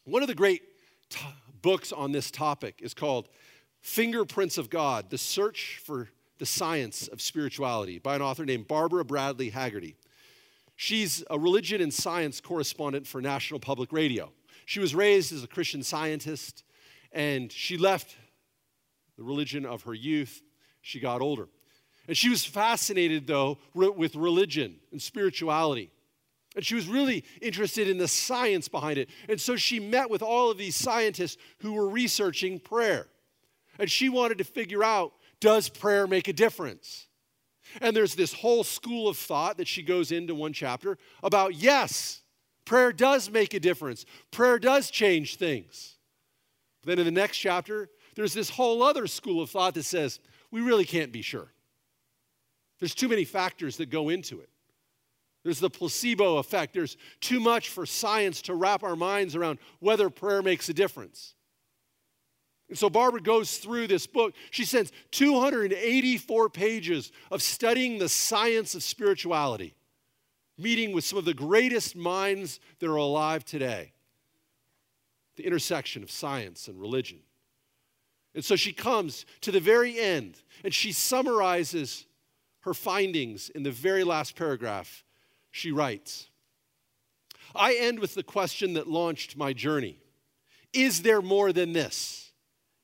One 0.05 0.23
of 0.23 0.27
the 0.27 0.33
great 0.33 0.63
t- 1.11 1.19
books 1.61 1.91
on 1.91 2.11
this 2.11 2.31
topic 2.31 2.79
is 2.81 2.95
called 2.95 3.29
Fingerprints 3.81 4.57
of 4.57 4.71
God 4.71 5.11
The 5.11 5.19
Search 5.19 5.79
for 5.85 6.09
the 6.41 6.45
Science 6.47 7.07
of 7.09 7.21
Spirituality 7.21 7.99
by 7.99 8.15
an 8.15 8.21
author 8.23 8.45
named 8.45 8.67
Barbara 8.67 9.05
Bradley 9.05 9.51
Hagerty. 9.51 9.93
She's 10.75 11.23
a 11.29 11.37
religion 11.37 11.81
and 11.81 11.93
science 11.93 12.41
correspondent 12.41 13.05
for 13.05 13.21
National 13.21 13.59
Public 13.59 13.93
Radio. 13.93 14.31
She 14.65 14.79
was 14.79 14.95
raised 14.95 15.31
as 15.31 15.43
a 15.43 15.47
Christian 15.47 15.83
scientist 15.83 16.63
and 17.11 17.51
she 17.51 17.77
left 17.77 18.17
the 19.17 19.23
religion 19.23 19.67
of 19.67 19.83
her 19.83 19.93
youth. 19.93 20.41
She 20.81 20.99
got 20.99 21.21
older. 21.21 21.47
And 22.07 22.17
she 22.17 22.29
was 22.29 22.43
fascinated, 22.43 23.27
though, 23.27 23.59
with 23.75 24.15
religion 24.15 24.77
and 24.91 24.99
spirituality. 24.99 25.91
And 26.55 26.65
she 26.65 26.73
was 26.73 26.87
really 26.87 27.23
interested 27.39 27.87
in 27.87 27.99
the 27.99 28.07
science 28.07 28.67
behind 28.67 28.97
it. 28.97 29.11
And 29.29 29.39
so 29.39 29.55
she 29.57 29.79
met 29.79 30.09
with 30.09 30.23
all 30.23 30.49
of 30.49 30.57
these 30.57 30.75
scientists 30.75 31.37
who 31.59 31.73
were 31.73 31.87
researching 31.87 32.59
prayer. 32.59 33.05
And 33.77 33.91
she 33.91 34.09
wanted 34.09 34.39
to 34.39 34.43
figure 34.43 34.83
out 34.83 35.13
does 35.41 35.67
prayer 35.67 36.07
make 36.07 36.29
a 36.29 36.33
difference? 36.33 37.07
And 37.81 37.95
there's 37.95 38.15
this 38.15 38.33
whole 38.33 38.63
school 38.63 39.09
of 39.09 39.17
thought 39.17 39.57
that 39.57 39.67
she 39.67 39.83
goes 39.83 40.11
into 40.11 40.33
one 40.33 40.53
chapter 40.53 40.97
about 41.21 41.55
yes, 41.55 42.21
prayer 42.65 42.93
does 42.93 43.29
make 43.29 43.53
a 43.53 43.59
difference. 43.59 44.05
Prayer 44.31 44.59
does 44.59 44.89
change 44.89 45.35
things. 45.35 45.97
Then 46.83 46.99
in 46.99 47.05
the 47.05 47.11
next 47.11 47.37
chapter, 47.37 47.89
there's 48.15 48.33
this 48.33 48.49
whole 48.49 48.81
other 48.83 49.07
school 49.07 49.41
of 49.41 49.49
thought 49.49 49.73
that 49.75 49.83
says 49.83 50.19
we 50.51 50.61
really 50.61 50.85
can't 50.85 51.11
be 51.11 51.21
sure. 51.21 51.51
There's 52.79 52.95
too 52.95 53.07
many 53.07 53.25
factors 53.25 53.77
that 53.77 53.89
go 53.89 54.09
into 54.09 54.39
it. 54.39 54.49
There's 55.43 55.59
the 55.59 55.69
placebo 55.69 56.37
effect. 56.37 56.73
There's 56.73 56.97
too 57.19 57.39
much 57.39 57.69
for 57.69 57.85
science 57.85 58.41
to 58.43 58.55
wrap 58.55 58.83
our 58.83 58.95
minds 58.95 59.35
around 59.35 59.59
whether 59.79 60.09
prayer 60.09 60.41
makes 60.41 60.69
a 60.69 60.73
difference. 60.73 61.35
And 62.71 62.77
so 62.77 62.89
Barbara 62.89 63.19
goes 63.19 63.57
through 63.57 63.87
this 63.87 64.07
book. 64.07 64.33
She 64.49 64.63
spends 64.63 64.93
284 65.11 66.49
pages 66.49 67.11
of 67.29 67.41
studying 67.41 67.97
the 67.97 68.07
science 68.07 68.75
of 68.75 68.81
spirituality, 68.81 69.75
meeting 70.57 70.93
with 70.93 71.03
some 71.03 71.19
of 71.19 71.25
the 71.25 71.33
greatest 71.33 71.97
minds 71.97 72.61
that 72.79 72.89
are 72.89 72.95
alive 72.95 73.43
today. 73.43 73.91
The 75.35 75.45
intersection 75.45 76.01
of 76.01 76.09
science 76.09 76.69
and 76.69 76.79
religion. 76.79 77.19
And 78.33 78.45
so 78.45 78.55
she 78.55 78.71
comes 78.71 79.25
to 79.41 79.51
the 79.51 79.59
very 79.59 79.99
end 79.99 80.41
and 80.63 80.73
she 80.73 80.93
summarizes 80.93 82.05
her 82.61 82.73
findings 82.73 83.49
in 83.49 83.63
the 83.63 83.71
very 83.71 84.05
last 84.05 84.37
paragraph. 84.37 85.03
She 85.51 85.73
writes 85.73 86.29
I 87.53 87.75
end 87.75 87.99
with 87.99 88.15
the 88.15 88.23
question 88.23 88.75
that 88.75 88.87
launched 88.87 89.35
my 89.35 89.51
journey 89.51 89.99
Is 90.71 91.01
there 91.01 91.21
more 91.21 91.51
than 91.51 91.73
this? 91.73 92.30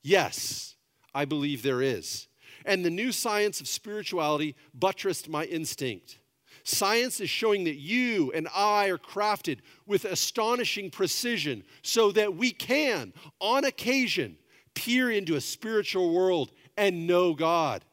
Yes, 0.07 0.75
I 1.13 1.25
believe 1.25 1.63
there 1.63 1.81
is. 1.81 2.29
And 2.63 2.85
the 2.85 2.89
new 2.89 3.11
science 3.11 3.59
of 3.59 3.67
spirituality 3.67 4.55
buttressed 4.73 5.27
my 5.27 5.43
instinct. 5.43 6.19
Science 6.63 7.19
is 7.19 7.29
showing 7.29 7.65
that 7.65 7.75
you 7.75 8.31
and 8.31 8.47
I 8.55 8.87
are 8.87 8.97
crafted 8.97 9.57
with 9.85 10.05
astonishing 10.05 10.91
precision 10.91 11.61
so 11.81 12.13
that 12.13 12.37
we 12.37 12.51
can, 12.51 13.11
on 13.41 13.65
occasion, 13.65 14.37
peer 14.73 15.11
into 15.11 15.35
a 15.35 15.41
spiritual 15.41 16.13
world 16.13 16.53
and 16.77 17.05
know 17.05 17.33
God. 17.33 17.83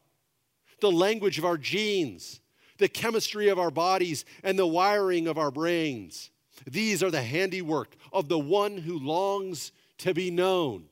The 0.79 0.93
language 0.93 1.37
of 1.37 1.43
our 1.43 1.57
genes, 1.57 2.39
the 2.77 2.87
chemistry 2.87 3.49
of 3.49 3.59
our 3.59 3.71
bodies, 3.71 4.23
and 4.41 4.57
the 4.57 4.65
wiring 4.65 5.27
of 5.27 5.37
our 5.37 5.51
brains. 5.51 6.31
These 6.65 7.03
are 7.03 7.11
the 7.11 7.23
handiwork 7.23 7.97
of 8.13 8.29
the 8.29 8.39
one 8.39 8.77
who 8.77 8.99
longs 8.99 9.73
to 9.97 10.13
be 10.13 10.31
known. 10.31 10.85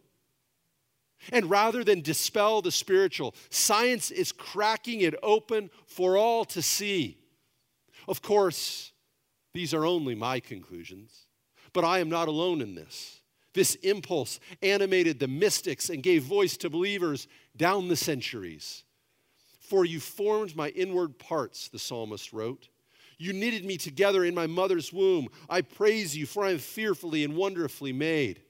And 1.32 1.50
rather 1.50 1.84
than 1.84 2.01
dispel 2.01 2.62
the 2.62 2.72
spiritual, 2.72 3.36
science 3.50 4.12
is 4.12 4.32
cracking 4.32 5.01
it 5.01 5.15
open 5.24 5.70
for 5.86 6.18
all 6.18 6.46
to 6.46 6.62
see. 6.62 7.18
Of 8.08 8.22
course, 8.22 8.92
these 9.53 9.74
are 9.74 9.86
only 9.86 10.15
my 10.15 10.39
conclusions, 10.39 11.27
but 11.72 11.86
I 11.86 12.00
am 12.00 12.10
not 12.10 12.27
alone 12.27 12.62
in 12.62 12.75
this. 12.75 13.22
This 13.53 13.75
impulse 13.75 14.39
animated 14.62 15.20
the 15.20 15.27
mystics 15.27 15.89
and 15.89 16.01
gave 16.01 16.24
voice 16.24 16.58
to 16.58 16.70
believers 16.70 17.27
down 17.56 17.88
the 17.88 17.96
centuries. 17.96 18.84
For 19.60 19.86
you 19.86 20.00
formed 20.00 20.56
my 20.56 20.70
inward 20.70 21.20
parts, 21.20 21.70
the 21.70 21.80
psalmist 21.80 22.34
wrote. 22.34 22.70
You 23.18 23.32
knitted 23.32 23.63
me 23.63 23.77
together 23.77 24.25
in 24.25 24.34
my 24.34 24.48
mother's 24.48 24.92
womb. 24.92 25.30
I 25.50 25.62
praise 25.62 26.18
you, 26.18 26.25
for 26.25 26.44
I 26.44 26.51
am 26.51 26.58
fearfully 26.58 27.24
and 27.24 27.36
wonderfully 27.36 27.94
made. 27.94 28.42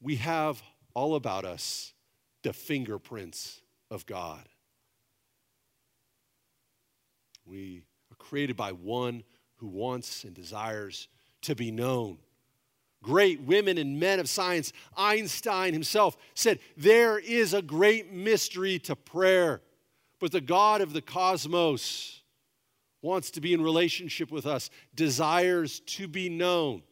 We 0.00 0.16
have 0.16 0.62
all 0.98 1.14
about 1.14 1.44
us 1.44 1.92
the 2.42 2.52
fingerprints 2.52 3.60
of 3.88 4.04
God. 4.04 4.48
We 7.46 7.84
are 8.10 8.16
created 8.16 8.56
by 8.56 8.72
one 8.72 9.22
who 9.58 9.68
wants 9.68 10.24
and 10.24 10.34
desires 10.34 11.06
to 11.42 11.54
be 11.54 11.70
known. 11.70 12.18
Great 13.00 13.40
women 13.42 13.78
and 13.78 14.00
men 14.00 14.18
of 14.18 14.28
science, 14.28 14.72
Einstein 14.96 15.72
himself 15.72 16.16
said, 16.34 16.58
There 16.76 17.16
is 17.20 17.54
a 17.54 17.62
great 17.62 18.12
mystery 18.12 18.80
to 18.80 18.96
prayer, 18.96 19.60
but 20.18 20.32
the 20.32 20.40
God 20.40 20.80
of 20.80 20.92
the 20.92 21.00
cosmos 21.00 22.24
wants 23.02 23.30
to 23.30 23.40
be 23.40 23.54
in 23.54 23.62
relationship 23.62 24.32
with 24.32 24.46
us, 24.46 24.68
desires 24.96 25.78
to 25.80 26.08
be 26.08 26.28
known. 26.28 26.82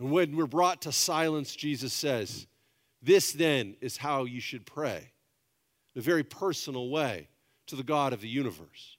And 0.00 0.10
when 0.10 0.34
we're 0.34 0.46
brought 0.46 0.82
to 0.82 0.92
silence, 0.92 1.54
Jesus 1.54 1.92
says, 1.92 2.48
this 3.02 3.32
then 3.32 3.76
is 3.80 3.96
how 3.96 4.24
you 4.24 4.40
should 4.40 4.66
pray 4.66 5.12
in 5.94 6.00
a 6.00 6.02
very 6.02 6.22
personal 6.22 6.90
way 6.90 7.28
to 7.66 7.76
the 7.76 7.82
God 7.82 8.12
of 8.12 8.20
the 8.20 8.28
universe. 8.28 8.96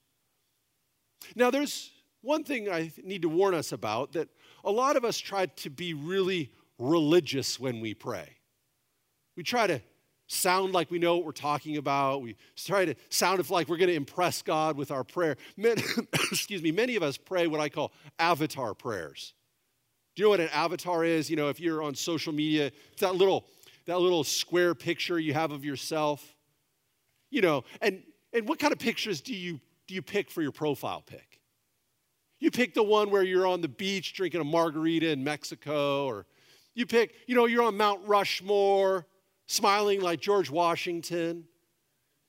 Now, 1.36 1.50
there's 1.50 1.90
one 2.22 2.44
thing 2.44 2.70
I 2.70 2.90
need 3.02 3.22
to 3.22 3.28
warn 3.28 3.54
us 3.54 3.72
about 3.72 4.12
that 4.12 4.28
a 4.64 4.70
lot 4.70 4.96
of 4.96 5.04
us 5.04 5.18
try 5.18 5.46
to 5.46 5.70
be 5.70 5.94
really 5.94 6.52
religious 6.78 7.58
when 7.58 7.80
we 7.80 7.94
pray. 7.94 8.28
We 9.36 9.42
try 9.42 9.66
to 9.66 9.80
sound 10.26 10.72
like 10.72 10.90
we 10.90 10.98
know 10.98 11.16
what 11.16 11.26
we're 11.26 11.32
talking 11.32 11.76
about. 11.76 12.22
We 12.22 12.36
try 12.56 12.84
to 12.84 12.94
sound 13.10 13.48
like 13.50 13.68
we're 13.68 13.76
going 13.76 13.90
to 13.90 13.94
impress 13.94 14.42
God 14.42 14.76
with 14.76 14.90
our 14.90 15.04
prayer. 15.04 15.36
Many, 15.56 15.82
excuse 16.12 16.62
me, 16.62 16.72
many 16.72 16.96
of 16.96 17.02
us 17.02 17.16
pray 17.16 17.46
what 17.46 17.60
I 17.60 17.68
call 17.68 17.92
avatar 18.18 18.74
prayers. 18.74 19.34
Do 20.14 20.22
you 20.22 20.26
know 20.26 20.30
what 20.30 20.40
an 20.40 20.50
avatar 20.52 21.04
is? 21.04 21.30
You 21.30 21.36
know, 21.36 21.48
if 21.48 21.58
you're 21.58 21.82
on 21.82 21.94
social 21.94 22.32
media, 22.32 22.70
it's 22.92 23.00
that 23.00 23.14
little, 23.14 23.46
that 23.86 23.98
little 23.98 24.24
square 24.24 24.74
picture 24.74 25.18
you 25.18 25.34
have 25.34 25.52
of 25.52 25.64
yourself. 25.64 26.34
You 27.30 27.40
know, 27.40 27.64
and, 27.80 28.02
and 28.32 28.48
what 28.48 28.58
kind 28.58 28.72
of 28.72 28.78
pictures 28.78 29.20
do 29.20 29.34
you, 29.34 29.60
do 29.86 29.94
you 29.94 30.02
pick 30.02 30.30
for 30.30 30.42
your 30.42 30.52
profile 30.52 31.02
pic? 31.02 31.40
You 32.40 32.50
pick 32.50 32.74
the 32.74 32.82
one 32.82 33.10
where 33.10 33.22
you're 33.22 33.46
on 33.46 33.60
the 33.60 33.68
beach 33.68 34.14
drinking 34.14 34.40
a 34.40 34.44
margarita 34.44 35.08
in 35.10 35.22
Mexico, 35.22 36.06
or 36.06 36.26
you 36.74 36.86
pick, 36.86 37.14
you 37.26 37.34
know, 37.34 37.46
you're 37.46 37.62
on 37.62 37.76
Mount 37.76 38.00
Rushmore 38.06 39.06
smiling 39.46 40.00
like 40.00 40.20
George 40.20 40.50
Washington. 40.50 41.44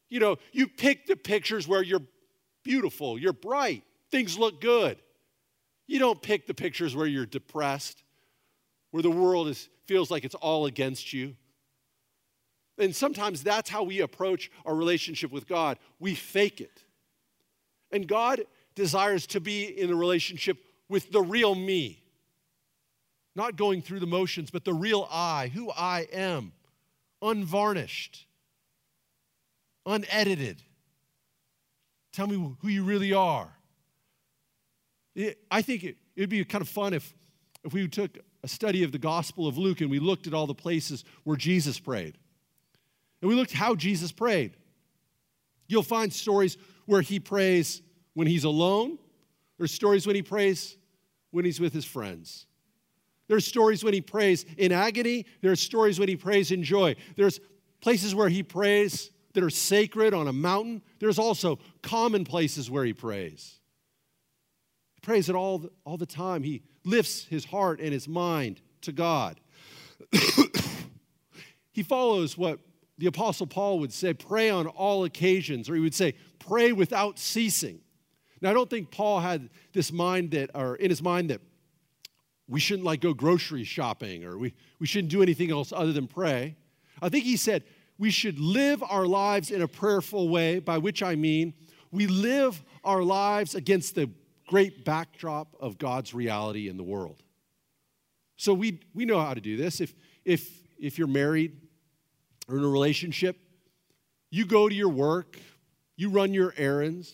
You 0.09 0.19
know, 0.19 0.37
you 0.51 0.67
pick 0.67 1.07
the 1.07 1.15
pictures 1.15 1.67
where 1.67 1.81
you're 1.81 2.03
beautiful, 2.63 3.17
you're 3.17 3.33
bright, 3.33 3.83
things 4.11 4.37
look 4.37 4.61
good. 4.61 4.97
You 5.87 5.99
don't 5.99 6.21
pick 6.21 6.47
the 6.47 6.53
pictures 6.53 6.95
where 6.95 7.07
you're 7.07 7.25
depressed, 7.25 8.03
where 8.91 9.03
the 9.03 9.11
world 9.11 9.47
is, 9.47 9.67
feels 9.85 10.11
like 10.11 10.23
it's 10.23 10.35
all 10.35 10.65
against 10.65 11.11
you. 11.11 11.35
And 12.77 12.95
sometimes 12.95 13.43
that's 13.43 13.69
how 13.69 13.83
we 13.83 14.01
approach 14.01 14.51
our 14.65 14.75
relationship 14.75 15.31
with 15.31 15.47
God. 15.47 15.77
We 15.99 16.15
fake 16.15 16.59
it. 16.59 16.83
And 17.91 18.07
God 18.07 18.41
desires 18.75 19.27
to 19.27 19.39
be 19.39 19.65
in 19.65 19.91
a 19.91 19.95
relationship 19.95 20.57
with 20.89 21.11
the 21.11 21.21
real 21.21 21.53
me, 21.55 22.01
not 23.35 23.55
going 23.55 23.81
through 23.81 23.99
the 23.99 24.07
motions, 24.07 24.49
but 24.49 24.65
the 24.65 24.73
real 24.73 25.07
I, 25.11 25.51
who 25.53 25.71
I 25.71 26.07
am, 26.11 26.53
unvarnished, 27.21 28.25
unedited. 29.85 30.63
Tell 32.11 32.27
me 32.27 32.55
who 32.61 32.67
you 32.67 32.83
really 32.83 33.13
are. 33.13 33.49
It, 35.15 35.39
I 35.51 35.61
think 35.61 35.83
it, 35.83 35.97
it'd 36.15 36.29
be 36.29 36.43
kind 36.45 36.61
of 36.61 36.69
fun 36.69 36.93
if, 36.93 37.13
if 37.63 37.73
we 37.73 37.87
took 37.87 38.17
a 38.43 38.47
study 38.47 38.83
of 38.83 38.91
the 38.91 38.99
Gospel 38.99 39.47
of 39.47 39.57
Luke 39.57 39.81
and 39.81 39.89
we 39.89 39.99
looked 39.99 40.27
at 40.27 40.33
all 40.33 40.47
the 40.47 40.55
places 40.55 41.03
where 41.23 41.37
Jesus 41.37 41.79
prayed. 41.79 42.17
And 43.23 43.29
we 43.29 43.35
looked 43.35 43.53
how 43.53 43.73
Jesus 43.73 44.11
prayed. 44.11 44.51
You'll 45.69 45.81
find 45.81 46.11
stories 46.11 46.57
where 46.87 46.99
he 46.99 47.21
prays 47.21 47.81
when 48.15 48.27
he's 48.27 48.43
alone. 48.43 48.97
There's 49.57 49.71
stories 49.71 50.05
when 50.05 50.17
he 50.17 50.21
prays 50.21 50.75
when 51.31 51.45
he's 51.45 51.57
with 51.57 51.71
his 51.71 51.85
friends. 51.85 52.47
There's 53.29 53.47
stories 53.47 53.81
when 53.81 53.93
he 53.93 54.01
prays 54.01 54.45
in 54.57 54.73
agony. 54.73 55.25
There's 55.39 55.61
stories 55.61 55.99
when 55.99 56.09
he 56.09 56.17
prays 56.17 56.51
in 56.51 56.63
joy. 56.63 56.97
There's 57.15 57.39
places 57.79 58.13
where 58.13 58.27
he 58.27 58.43
prays 58.43 59.09
that 59.35 59.41
are 59.41 59.49
sacred 59.49 60.13
on 60.13 60.27
a 60.27 60.33
mountain. 60.33 60.81
There's 60.99 61.17
also 61.17 61.59
common 61.81 62.25
places 62.25 62.69
where 62.69 62.83
he 62.83 62.91
prays 62.91 63.57
He 64.95 64.99
prays 64.99 65.29
it 65.29 65.35
all, 65.35 65.69
all 65.85 65.95
the 65.95 66.05
time. 66.05 66.43
He 66.43 66.61
lifts 66.83 67.23
his 67.23 67.45
heart 67.45 67.79
and 67.79 67.93
his 67.93 68.05
mind 68.05 68.59
to 68.81 68.91
God. 68.91 69.39
he 71.71 71.83
follows 71.83 72.37
what 72.37 72.59
the 72.97 73.07
Apostle 73.07 73.47
Paul 73.47 73.79
would 73.79 73.91
say 73.91 74.13
pray 74.13 74.49
on 74.49 74.67
all 74.67 75.03
occasions, 75.03 75.69
or 75.69 75.75
he 75.75 75.81
would 75.81 75.95
say 75.95 76.13
pray 76.39 76.71
without 76.71 77.17
ceasing. 77.17 77.79
Now, 78.41 78.51
I 78.51 78.53
don't 78.53 78.69
think 78.69 78.91
Paul 78.91 79.19
had 79.21 79.49
this 79.71 79.91
mind 79.91 80.31
that, 80.31 80.51
or 80.53 80.75
in 80.75 80.89
his 80.89 81.01
mind 81.01 81.29
that 81.29 81.41
we 82.47 82.59
shouldn't 82.59 82.85
like 82.85 82.99
go 82.99 83.13
grocery 83.13 83.63
shopping 83.63 84.25
or 84.25 84.37
we, 84.37 84.53
we 84.79 84.85
shouldn't 84.85 85.11
do 85.11 85.21
anything 85.23 85.49
else 85.49 85.71
other 85.71 85.93
than 85.93 86.07
pray. 86.07 86.55
I 87.01 87.09
think 87.09 87.23
he 87.23 87.37
said 87.37 87.63
we 87.97 88.11
should 88.11 88.39
live 88.39 88.83
our 88.83 89.05
lives 89.05 89.49
in 89.49 89.61
a 89.61 89.67
prayerful 89.67 90.29
way, 90.29 90.59
by 90.59 90.77
which 90.77 91.01
I 91.01 91.15
mean 91.15 91.53
we 91.91 92.07
live 92.07 92.61
our 92.83 93.01
lives 93.01 93.55
against 93.55 93.95
the 93.95 94.09
great 94.47 94.83
backdrop 94.83 95.55
of 95.59 95.77
God's 95.77 96.13
reality 96.13 96.67
in 96.67 96.75
the 96.75 96.83
world. 96.83 97.23
So 98.35 98.53
we, 98.53 98.81
we 98.93 99.05
know 99.05 99.21
how 99.21 99.33
to 99.33 99.41
do 99.41 99.55
this. 99.55 99.79
If, 99.79 99.95
if, 100.25 100.49
if 100.77 100.97
you're 100.97 101.07
married 101.07 101.55
or 102.47 102.57
in 102.57 102.63
a 102.63 102.67
relationship, 102.69 103.37
you 104.29 104.45
go 104.45 104.67
to 104.67 104.75
your 104.75 104.89
work, 104.89 105.37
you 105.95 106.09
run 106.09 106.33
your 106.33 106.53
errands, 106.57 107.13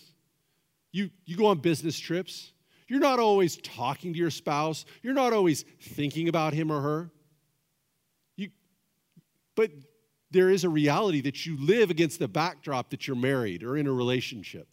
you, 0.92 1.10
you 1.26 1.36
go 1.36 1.48
on 1.48 1.60
business 1.60 2.00
trips. 2.00 2.52
You're 2.88 3.00
not 3.00 3.20
always 3.20 3.58
talking 3.58 4.14
to 4.14 4.20
your 4.20 4.32
spouse, 4.32 4.86
you're 5.04 5.14
not 5.14 5.34
always 5.34 5.64
thinking 5.82 6.28
about 6.28 6.54
him 6.54 6.72
or 6.72 6.82
her. 6.82 7.12
You, 8.36 8.50
but 9.56 9.72
there 10.32 10.50
is 10.50 10.64
a 10.64 10.70
reality 10.70 11.22
that 11.22 11.46
you 11.46 11.58
live 11.60 11.90
against 11.90 12.20
the 12.20 12.28
backdrop 12.28 12.90
that 12.90 13.08
you're 13.08 13.16
married 13.16 13.64
or 13.64 13.78
in 13.78 13.88
a 13.88 13.94
relationship. 13.94 14.68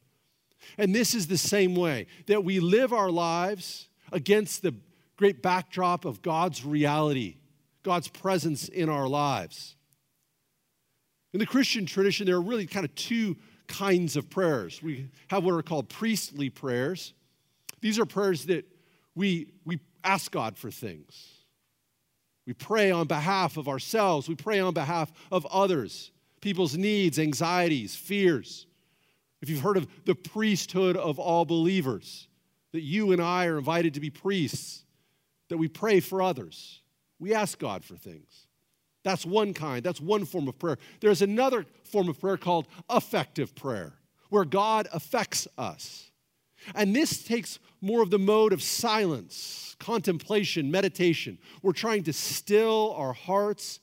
And 0.79 0.95
this 0.95 1.15
is 1.15 1.27
the 1.27 1.39
same 1.39 1.75
way 1.75 2.07
that 2.27 2.45
we 2.45 2.61
live 2.61 2.93
our 2.93 3.11
lives 3.11 3.89
against 4.13 4.63
the 4.63 4.75
great 5.17 5.43
backdrop 5.43 6.05
of 6.05 6.23
God's 6.23 6.65
reality, 6.65 7.37
God's 7.83 8.09
presence 8.09 8.69
in 8.69 8.89
our 8.89 9.09
lives. 9.09 9.76
In 11.37 11.41
the 11.41 11.45
Christian 11.45 11.85
tradition, 11.85 12.25
there 12.25 12.37
are 12.37 12.41
really 12.41 12.65
kind 12.65 12.87
of 12.87 12.95
two 12.95 13.37
kinds 13.69 14.17
of 14.17 14.31
prayers. 14.31 14.83
We 14.83 15.11
have 15.29 15.45
what 15.45 15.53
are 15.53 15.61
called 15.61 15.91
priestly 15.91 16.49
prayers. 16.49 17.13
These 17.83 17.99
are 17.99 18.07
prayers 18.07 18.47
that 18.47 18.65
we, 19.15 19.53
we 19.67 19.79
ask 20.03 20.33
God 20.33 20.57
for 20.57 20.71
things. 20.71 21.29
We 22.47 22.55
pray 22.55 22.91
on 22.91 23.07
behalf 23.07 23.59
of 23.59 23.69
ourselves, 23.69 24.31
we 24.31 24.35
pray 24.35 24.61
on 24.61 24.73
behalf 24.73 25.13
of 25.31 25.45
others, 25.51 26.11
people's 26.41 26.75
needs, 26.75 27.19
anxieties, 27.19 27.95
fears. 27.95 28.67
If 29.43 29.51
you've 29.51 29.61
heard 29.61 29.77
of 29.77 29.89
the 30.07 30.15
priesthood 30.15 30.97
of 30.97 31.19
all 31.19 31.45
believers, 31.45 32.29
that 32.73 32.81
you 32.81 33.13
and 33.13 33.21
I 33.21 33.45
are 33.45 33.59
invited 33.59 33.93
to 33.93 34.01
be 34.01 34.09
priests, 34.09 34.87
that 35.51 35.59
we 35.59 35.69
pray 35.69 36.01
for 36.01 36.23
others, 36.23 36.81
we 37.19 37.35
ask 37.35 37.59
God 37.59 37.85
for 37.85 37.95
things. 37.95 38.46
That's 39.07 39.25
one 39.25 39.55
kind, 39.55 39.85
that's 39.85 40.01
one 40.01 40.25
form 40.25 40.49
of 40.49 40.59
prayer. 40.59 40.79
There's 40.99 41.23
another 41.23 41.65
form 41.85 42.09
of 42.09 42.21
prayer 42.21 42.37
called 42.37 42.67
affective 42.91 43.55
prayer, 43.55 43.93
where 44.31 44.45
God 44.45 44.89
affects 44.93 45.47
us. 45.57 46.11
And 46.75 46.95
this 46.95 47.23
takes 47.23 47.61
more 47.81 48.03
of 48.03 48.11
the 48.11 48.19
mode 48.19 48.53
of 48.53 48.61
silence, 48.61 49.77
contemplation, 49.79 50.73
meditation. 50.73 51.39
We're 51.63 51.71
trying 51.71 52.03
to 52.03 52.13
still 52.13 52.95
our 52.99 53.13
hearts 53.13 53.79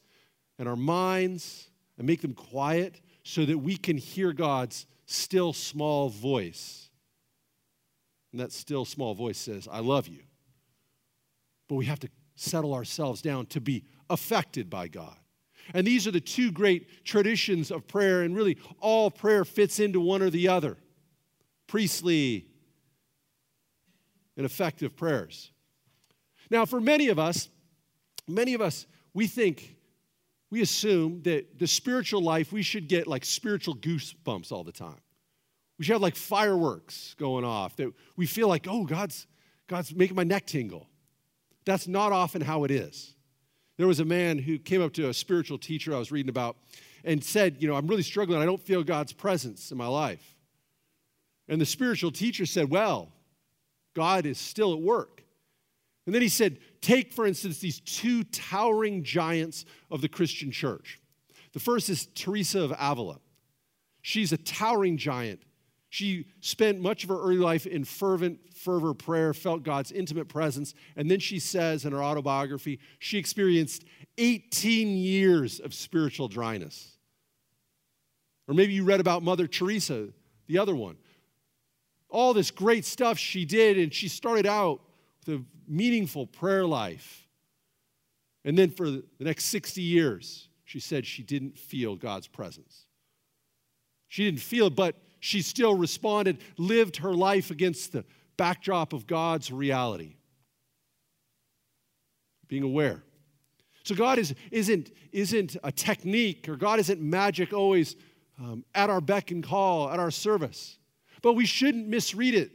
and 0.59 0.67
our 0.67 0.75
minds 0.75 1.69
and 1.97 2.05
make 2.05 2.19
them 2.19 2.33
quiet 2.33 2.99
so 3.23 3.45
that 3.45 3.59
we 3.59 3.77
can 3.77 3.95
hear 3.95 4.33
God's 4.33 4.85
still 5.05 5.53
small 5.53 6.09
voice. 6.09 6.89
And 8.33 8.41
that 8.41 8.51
still 8.51 8.83
small 8.83 9.13
voice 9.13 9.37
says, 9.37 9.69
I 9.71 9.79
love 9.79 10.09
you. 10.09 10.23
But 11.69 11.75
we 11.75 11.85
have 11.85 12.01
to 12.01 12.09
settle 12.35 12.73
ourselves 12.73 13.21
down 13.21 13.45
to 13.47 13.61
be 13.61 13.83
affected 14.09 14.69
by 14.69 14.87
God. 14.87 15.17
And 15.73 15.87
these 15.87 16.07
are 16.07 16.11
the 16.11 16.19
two 16.19 16.51
great 16.51 17.05
traditions 17.05 17.71
of 17.71 17.87
prayer, 17.87 18.23
and 18.23 18.35
really 18.35 18.57
all 18.79 19.09
prayer 19.09 19.45
fits 19.45 19.79
into 19.79 19.99
one 19.99 20.21
or 20.21 20.29
the 20.29 20.47
other 20.47 20.77
priestly 21.67 22.47
and 24.35 24.45
affective 24.45 24.95
prayers. 24.95 25.51
Now, 26.49 26.65
for 26.65 26.81
many 26.81 27.07
of 27.07 27.17
us, 27.17 27.49
many 28.27 28.53
of 28.53 28.61
us, 28.61 28.85
we 29.13 29.27
think 29.27 29.75
we 30.49 30.61
assume 30.61 31.21
that 31.23 31.57
the 31.57 31.65
spiritual 31.65 32.21
life, 32.21 32.51
we 32.51 32.61
should 32.61 32.87
get 32.87 33.07
like 33.07 33.25
spiritual 33.25 33.75
goosebumps 33.75 34.51
all 34.51 34.63
the 34.63 34.71
time. 34.71 34.99
We 35.79 35.85
should 35.85 35.93
have 35.93 36.01
like 36.01 36.15
fireworks 36.15 37.15
going 37.17 37.43
off 37.43 37.75
that 37.77 37.91
we 38.15 38.27
feel 38.27 38.47
like, 38.47 38.67
oh, 38.69 38.85
God's, 38.85 39.25
God's 39.67 39.95
making 39.95 40.15
my 40.15 40.23
neck 40.23 40.45
tingle. 40.45 40.87
That's 41.65 41.87
not 41.87 42.11
often 42.11 42.41
how 42.41 42.63
it 42.63 42.71
is. 42.71 43.15
There 43.77 43.87
was 43.87 43.99
a 43.99 44.05
man 44.05 44.37
who 44.37 44.59
came 44.59 44.81
up 44.81 44.93
to 44.93 45.09
a 45.09 45.13
spiritual 45.13 45.57
teacher 45.57 45.95
I 45.95 45.99
was 45.99 46.11
reading 46.11 46.29
about 46.29 46.57
and 47.03 47.23
said, 47.23 47.57
You 47.59 47.67
know, 47.67 47.75
I'm 47.75 47.87
really 47.87 48.03
struggling. 48.03 48.41
I 48.41 48.45
don't 48.45 48.61
feel 48.61 48.83
God's 48.83 49.13
presence 49.13 49.71
in 49.71 49.77
my 49.77 49.87
life. 49.87 50.35
And 51.47 51.59
the 51.59 51.65
spiritual 51.65 52.11
teacher 52.11 52.45
said, 52.45 52.69
Well, 52.69 53.11
God 53.95 54.25
is 54.25 54.37
still 54.37 54.73
at 54.73 54.81
work. 54.81 55.23
And 56.05 56.13
then 56.13 56.21
he 56.21 56.29
said, 56.29 56.59
Take, 56.81 57.13
for 57.13 57.25
instance, 57.25 57.59
these 57.59 57.79
two 57.79 58.23
towering 58.25 59.03
giants 59.03 59.65
of 59.89 60.01
the 60.01 60.09
Christian 60.09 60.51
church. 60.51 60.99
The 61.53 61.59
first 61.59 61.89
is 61.89 62.07
Teresa 62.13 62.61
of 62.61 62.73
Avila. 62.77 63.19
She's 64.01 64.33
a 64.33 64.37
towering 64.37 64.97
giant. 64.97 65.41
She 65.93 66.25
spent 66.41 66.81
much 66.81 67.03
of 67.03 67.09
her 67.09 67.21
early 67.21 67.37
life 67.37 67.67
in 67.67 67.83
fervent 67.83 68.39
fervor 68.51 68.95
prayer, 68.95 69.31
felt 69.31 69.61
God's 69.61 69.91
intimate 69.91 70.27
presence. 70.27 70.73
And 70.95 71.09
then 71.09 71.19
she 71.19 71.37
says 71.37 71.85
in 71.85 71.91
her 71.91 72.03
autobiography, 72.03 72.79
she 72.97 73.19
experienced 73.19 73.85
18 74.17 74.97
years 74.97 75.59
of 75.59 75.71
spiritual 75.71 76.27
dryness. 76.27 76.97
Or 78.47 78.55
maybe 78.55 78.73
you 78.73 78.83
read 78.83 79.01
about 79.01 79.21
Mother 79.21 79.45
Teresa, 79.45 80.07
the 80.47 80.57
other 80.57 80.75
one. 80.75 80.97
All 82.09 82.33
this 82.33 82.49
great 82.49 82.85
stuff 82.85 83.19
she 83.19 83.45
did, 83.45 83.77
and 83.77 83.93
she 83.93 84.07
started 84.07 84.47
out 84.47 84.81
with 85.27 85.41
a 85.41 85.43
meaningful 85.67 86.25
prayer 86.25 86.65
life. 86.65 87.27
And 88.43 88.57
then 88.57 88.71
for 88.71 88.89
the 88.89 89.03
next 89.19 89.45
60 89.45 89.79
years, 89.79 90.47
she 90.63 90.79
said 90.79 91.05
she 91.05 91.21
didn't 91.21 91.55
feel 91.55 91.95
God's 91.95 92.25
presence. 92.25 92.87
She 94.07 94.25
didn't 94.25 94.41
feel 94.41 94.65
it, 94.65 94.75
but 94.75 94.95
she 95.23 95.41
still 95.41 95.73
responded, 95.73 96.37
lived 96.57 96.97
her 96.97 97.13
life 97.13 97.49
against 97.49 97.93
the 97.93 98.03
backdrop 98.35 98.91
of 98.91 99.07
God's 99.07 99.51
reality. 99.51 100.17
being 102.49 102.61
aware. 102.61 103.01
So 103.85 103.95
God 103.95 104.19
is, 104.19 104.35
isn't, 104.51 104.91
isn't 105.13 105.55
a 105.63 105.71
technique 105.71 106.49
or 106.49 106.57
God 106.57 106.77
isn't 106.79 107.01
magic 107.01 107.53
always 107.53 107.95
um, 108.37 108.65
at 108.75 108.89
our 108.89 108.99
beck 108.99 109.31
and 109.31 109.41
call, 109.41 109.89
at 109.89 109.97
our 109.97 110.11
service. 110.11 110.77
But 111.21 111.33
we 111.33 111.45
shouldn't 111.45 111.87
misread 111.87 112.35
it. 112.35 112.51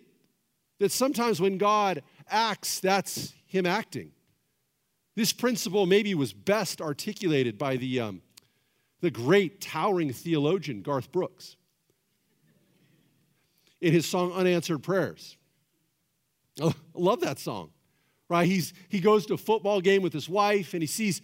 That 0.78 0.92
sometimes 0.92 1.40
when 1.40 1.56
God 1.56 2.02
acts, 2.28 2.80
that's 2.80 3.32
Him 3.46 3.64
acting. 3.64 4.12
This 5.16 5.32
principle 5.32 5.86
maybe 5.86 6.14
was 6.14 6.34
best 6.34 6.82
articulated 6.82 7.56
by 7.56 7.78
the, 7.78 8.00
um, 8.00 8.22
the 9.00 9.10
great 9.10 9.62
towering 9.62 10.12
theologian 10.12 10.82
Garth 10.82 11.10
Brooks 11.10 11.56
in 13.80 13.92
his 13.92 14.06
song 14.06 14.32
Unanswered 14.32 14.82
Prayers. 14.82 15.36
Oh, 16.60 16.68
I 16.68 16.98
love 16.98 17.20
that 17.20 17.38
song, 17.38 17.70
right? 18.28 18.46
He's, 18.46 18.72
he 18.88 19.00
goes 19.00 19.26
to 19.26 19.34
a 19.34 19.38
football 19.38 19.80
game 19.80 20.02
with 20.02 20.12
his 20.12 20.28
wife 20.28 20.74
and 20.74 20.82
he 20.82 20.86
sees, 20.86 21.22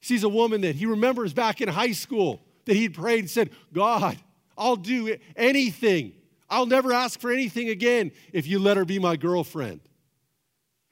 sees 0.00 0.24
a 0.24 0.28
woman 0.28 0.62
that 0.62 0.76
he 0.76 0.86
remembers 0.86 1.32
back 1.32 1.60
in 1.60 1.68
high 1.68 1.92
school 1.92 2.40
that 2.64 2.74
he'd 2.74 2.94
prayed 2.94 3.20
and 3.20 3.30
said, 3.30 3.50
God, 3.72 4.16
I'll 4.56 4.76
do 4.76 5.16
anything. 5.36 6.12
I'll 6.48 6.66
never 6.66 6.92
ask 6.92 7.20
for 7.20 7.30
anything 7.30 7.68
again 7.68 8.12
if 8.32 8.46
you 8.46 8.58
let 8.58 8.76
her 8.76 8.84
be 8.84 8.98
my 8.98 9.16
girlfriend. 9.16 9.80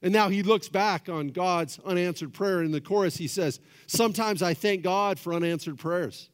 And 0.00 0.12
now 0.12 0.28
he 0.28 0.42
looks 0.42 0.68
back 0.68 1.08
on 1.08 1.28
God's 1.28 1.80
unanswered 1.84 2.32
prayer. 2.32 2.62
In 2.62 2.70
the 2.70 2.80
chorus, 2.80 3.16
he 3.16 3.26
says, 3.26 3.58
Sometimes 3.88 4.42
I 4.42 4.54
thank 4.54 4.82
God 4.82 5.18
for 5.18 5.34
unanswered 5.34 5.78
prayers. 5.78 6.30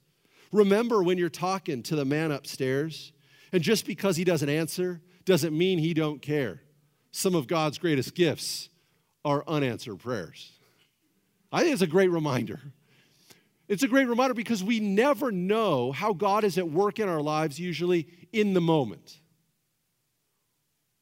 Remember 0.52 1.02
when 1.02 1.16
you're 1.16 1.30
talking 1.30 1.82
to 1.84 1.96
the 1.96 2.04
man 2.04 2.30
upstairs, 2.30 3.12
and 3.54 3.62
just 3.62 3.86
because 3.86 4.16
he 4.16 4.24
doesn't 4.24 4.48
answer 4.48 5.00
doesn't 5.24 5.56
mean 5.56 5.78
he 5.78 5.94
don't 5.94 6.20
care. 6.20 6.60
Some 7.12 7.36
of 7.36 7.46
God's 7.46 7.78
greatest 7.78 8.16
gifts 8.16 8.68
are 9.24 9.44
unanswered 9.46 10.00
prayers. 10.00 10.50
I 11.52 11.60
think 11.60 11.74
it's 11.74 11.80
a 11.80 11.86
great 11.86 12.10
reminder. 12.10 12.58
It's 13.68 13.84
a 13.84 13.88
great 13.88 14.08
reminder 14.08 14.34
because 14.34 14.64
we 14.64 14.80
never 14.80 15.30
know 15.30 15.92
how 15.92 16.12
God 16.12 16.42
is 16.42 16.58
at 16.58 16.68
work 16.68 16.98
in 16.98 17.08
our 17.08 17.20
lives, 17.20 17.60
usually 17.60 18.08
in 18.32 18.54
the 18.54 18.60
moment. 18.60 19.20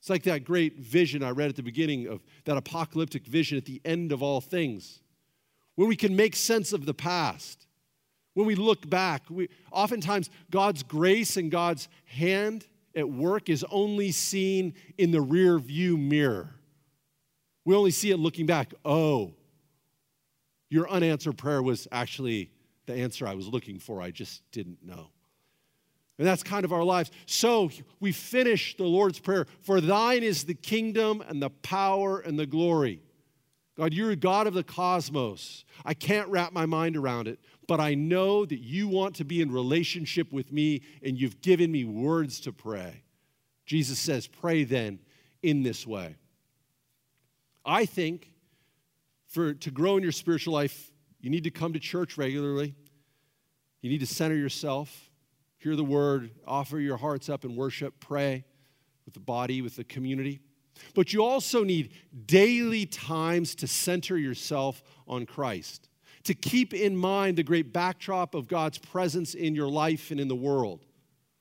It's 0.01 0.11
like 0.11 0.25
that 0.25 0.45
great 0.45 0.79
vision 0.79 1.23
I 1.23 1.31
read 1.31 1.49
at 1.49 1.57
the 1.57 1.63
beginning 1.63 2.07
of 2.07 2.23
that 2.45 2.59
apocalyptic 2.59 3.25
vision 3.25 3.57
at 3.57 3.65
the 3.65 3.81
end 3.83 4.13
of 4.13 4.23
all 4.23 4.43
things, 4.43 5.01
when 5.77 5.89
we 5.89 5.97
can 5.97 6.15
make 6.15 6.37
sense 6.37 6.75
of 6.75 6.85
the 6.85 6.93
past. 6.93 7.67
When 8.35 8.47
we 8.47 8.55
look 8.55 8.89
back, 8.89 9.23
we, 9.29 9.49
oftentimes 9.71 10.31
God's 10.51 10.83
grace 10.83 11.37
and 11.37 11.51
God's 11.51 11.89
hand 12.05 12.67
at 12.97 13.09
work 13.09 13.49
is 13.49 13.65
only 13.71 14.11
seen 14.11 14.75
in 14.99 15.11
the 15.11 15.21
rear 15.21 15.59
view 15.59 15.97
mirror. 15.97 16.55
We 17.65 17.75
only 17.75 17.91
see 17.91 18.11
it 18.11 18.17
looking 18.17 18.47
back. 18.47 18.75
Oh, 18.85 19.35
your 20.69 20.89
unanswered 20.89 21.37
prayer 21.37 21.63
was 21.63 21.87
actually 21.93 22.51
the 22.87 22.95
answer 22.95 23.27
I 23.27 23.35
was 23.35 23.47
looking 23.47 23.79
for. 23.79 24.01
I 24.01 24.11
just 24.11 24.43
didn't 24.53 24.85
know. 24.85 25.11
And 26.19 26.27
that's 26.27 26.43
kind 26.43 26.65
of 26.65 26.73
our 26.73 26.85
lives. 26.85 27.11
So 27.27 27.71
we 28.01 28.13
finish 28.13 28.77
the 28.77 28.85
Lord's 28.85 29.19
Prayer 29.19 29.47
For 29.61 29.81
thine 29.81 30.23
is 30.23 30.45
the 30.45 30.55
kingdom 30.55 31.23
and 31.27 31.43
the 31.43 31.51
power 31.51 32.21
and 32.21 32.39
the 32.39 32.47
glory. 32.47 33.03
God, 33.77 33.95
you're 33.95 34.11
a 34.11 34.17
God 34.17 34.47
of 34.47 34.55
the 34.55 34.63
cosmos. 34.63 35.65
I 35.85 35.95
can't 35.95 36.29
wrap 36.29 36.53
my 36.53 36.67
mind 36.67 36.97
around 36.97 37.27
it, 37.27 37.41
but 37.73 37.81
I 37.81 37.95
know 37.95 38.45
that 38.45 38.59
you 38.59 38.87
want 38.87 39.15
to 39.15 39.25
be 39.25 39.41
in 39.41 39.51
relationship 39.51 40.31
with 40.31 40.53
me 40.53 40.83
and 41.03 41.19
you've 41.19 41.41
given 41.41 41.73
me 41.73 41.87
words 41.87 42.39
to 42.41 42.53
pray. 42.53 43.03
Jesus 43.65 43.99
says, 43.99 44.27
Pray 44.27 44.65
then 44.65 44.99
in 45.43 45.63
this 45.63 45.87
way. 45.87 46.17
I 47.65 47.87
think 47.87 48.31
for 49.27 49.55
to 49.55 49.71
grow 49.71 49.97
in 49.97 50.03
your 50.03 50.13
spiritual 50.13 50.53
life, 50.53 50.93
you 51.19 51.31
need 51.31 51.45
to 51.45 51.51
come 51.51 51.73
to 51.73 51.79
church 51.79 52.19
regularly. 52.19 52.75
You 53.81 53.89
need 53.89 54.01
to 54.01 54.07
center 54.07 54.37
yourself, 54.37 55.09
hear 55.57 55.75
the 55.75 55.83
word, 55.83 56.31
offer 56.47 56.79
your 56.79 56.99
hearts 56.99 57.31
up 57.31 57.43
in 57.43 57.57
worship, 57.57 58.01
pray 58.01 58.45
with 59.07 59.15
the 59.15 59.21
body, 59.21 59.63
with 59.63 59.77
the 59.77 59.85
community. 59.85 60.43
But 60.95 61.15
you 61.15 61.25
also 61.25 61.65
need 61.65 61.95
daily 62.27 62.85
times 62.85 63.55
to 63.55 63.67
center 63.67 64.19
yourself 64.19 64.83
on 65.09 65.25
Christ, 65.25 65.89
to 66.25 66.35
keep 66.35 66.73
in 66.73 66.97
mind 66.97 67.37
the 67.37 67.43
great 67.43 67.73
backdrop 67.73 68.35
of 68.35 68.49
God's 68.49 68.79
presence 68.79 69.35
in 69.35 69.55
your 69.55 69.69
life 69.69 70.11
and 70.11 70.21
in 70.21 70.29
the 70.29 70.37
world, 70.37 70.85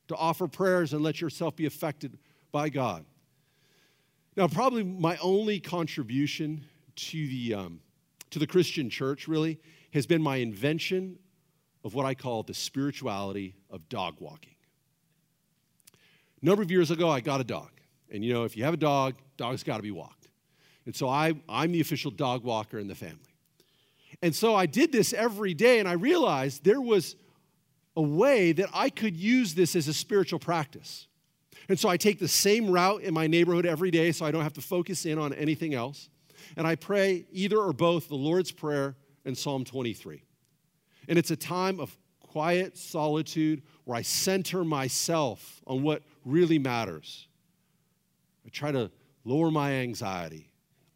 to 0.07 0.15
offer 0.15 0.47
prayers 0.47 0.93
and 0.93 1.03
let 1.03 1.21
yourself 1.21 1.55
be 1.55 1.65
affected 1.65 2.17
by 2.51 2.69
God. 2.69 3.05
Now, 4.35 4.47
probably 4.47 4.83
my 4.83 5.17
only 5.17 5.59
contribution 5.59 6.65
to 6.95 7.27
the, 7.27 7.53
um, 7.53 7.79
to 8.31 8.39
the 8.39 8.47
Christian 8.47 8.89
church, 8.89 9.27
really, 9.27 9.59
has 9.93 10.05
been 10.05 10.21
my 10.21 10.37
invention 10.37 11.19
of 11.83 11.93
what 11.93 12.05
I 12.05 12.13
call 12.13 12.43
the 12.43 12.53
spirituality 12.53 13.55
of 13.69 13.87
dog 13.89 14.15
walking. 14.19 14.55
A 16.41 16.45
number 16.45 16.63
of 16.63 16.71
years 16.71 16.91
ago, 16.91 17.09
I 17.09 17.19
got 17.19 17.41
a 17.41 17.43
dog. 17.43 17.69
And 18.09 18.23
you 18.23 18.33
know, 18.33 18.43
if 18.43 18.57
you 18.57 18.63
have 18.63 18.73
a 18.73 18.77
dog, 18.77 19.15
dog's 19.37 19.63
got 19.63 19.77
to 19.77 19.83
be 19.83 19.91
walked. 19.91 20.29
And 20.85 20.95
so 20.95 21.07
I, 21.07 21.33
I'm 21.47 21.71
the 21.71 21.81
official 21.81 22.11
dog 22.11 22.43
walker 22.43 22.79
in 22.79 22.87
the 22.87 22.95
family. 22.95 23.30
And 24.21 24.35
so 24.35 24.55
I 24.55 24.65
did 24.65 24.91
this 24.91 25.13
every 25.13 25.53
day, 25.53 25.79
and 25.79 25.87
I 25.87 25.93
realized 25.93 26.63
there 26.63 26.81
was 26.81 27.15
a 27.95 28.01
way 28.01 28.51
that 28.53 28.69
I 28.73 28.89
could 28.89 29.17
use 29.17 29.53
this 29.53 29.75
as 29.75 29.87
a 29.87 29.93
spiritual 29.93 30.39
practice. 30.39 31.07
And 31.67 31.79
so 31.79 31.89
I 31.89 31.97
take 31.97 32.19
the 32.19 32.27
same 32.27 32.69
route 32.69 33.01
in 33.01 33.13
my 33.13 33.27
neighborhood 33.27 33.65
every 33.65 33.91
day 33.91 34.11
so 34.11 34.25
I 34.25 34.31
don't 34.31 34.43
have 34.43 34.53
to 34.53 34.61
focus 34.61 35.05
in 35.05 35.17
on 35.17 35.33
anything 35.33 35.73
else 35.73 36.09
and 36.57 36.67
I 36.67 36.75
pray 36.75 37.25
either 37.31 37.57
or 37.57 37.73
both 37.73 38.07
the 38.07 38.15
Lord's 38.15 38.51
Prayer 38.51 38.95
and 39.25 39.37
Psalm 39.37 39.63
23. 39.63 40.23
And 41.07 41.17
it's 41.17 41.31
a 41.31 41.35
time 41.35 41.79
of 41.79 41.97
quiet 42.19 42.77
solitude 42.77 43.63
where 43.83 43.97
I 43.97 44.01
center 44.01 44.63
myself 44.63 45.61
on 45.67 45.83
what 45.83 46.03
really 46.25 46.59
matters. 46.59 47.27
I 48.45 48.49
try 48.49 48.71
to 48.71 48.91
lower 49.23 49.51
my 49.51 49.73
anxiety, 49.73 50.51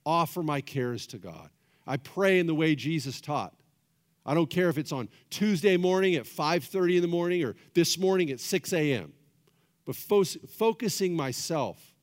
offer 0.06 0.44
my 0.44 0.62
cares 0.62 1.08
to 1.08 1.18
God. 1.18 1.50
I 1.88 1.98
pray 1.98 2.40
in 2.40 2.48
the 2.48 2.56
way 2.56 2.76
Jesus 2.76 3.22
taught. 3.22 3.54
I 4.26 4.34
don't 4.34 4.50
care 4.50 4.70
if 4.70 4.78
it's 4.78 4.92
on 4.92 5.10
Tuesday 5.30 5.78
morning 5.78 6.16
at 6.16 6.26
5:30 6.26 6.96
in 6.96 7.02
the 7.02 7.08
morning 7.08 7.44
or 7.44 7.56
this 7.74 7.98
morning 7.98 8.32
at 8.32 8.40
6 8.40 8.74
a.m. 8.74 9.14
But 9.86 9.96
fo- 9.96 10.24
focusing 10.24 11.16
myself 11.16 11.94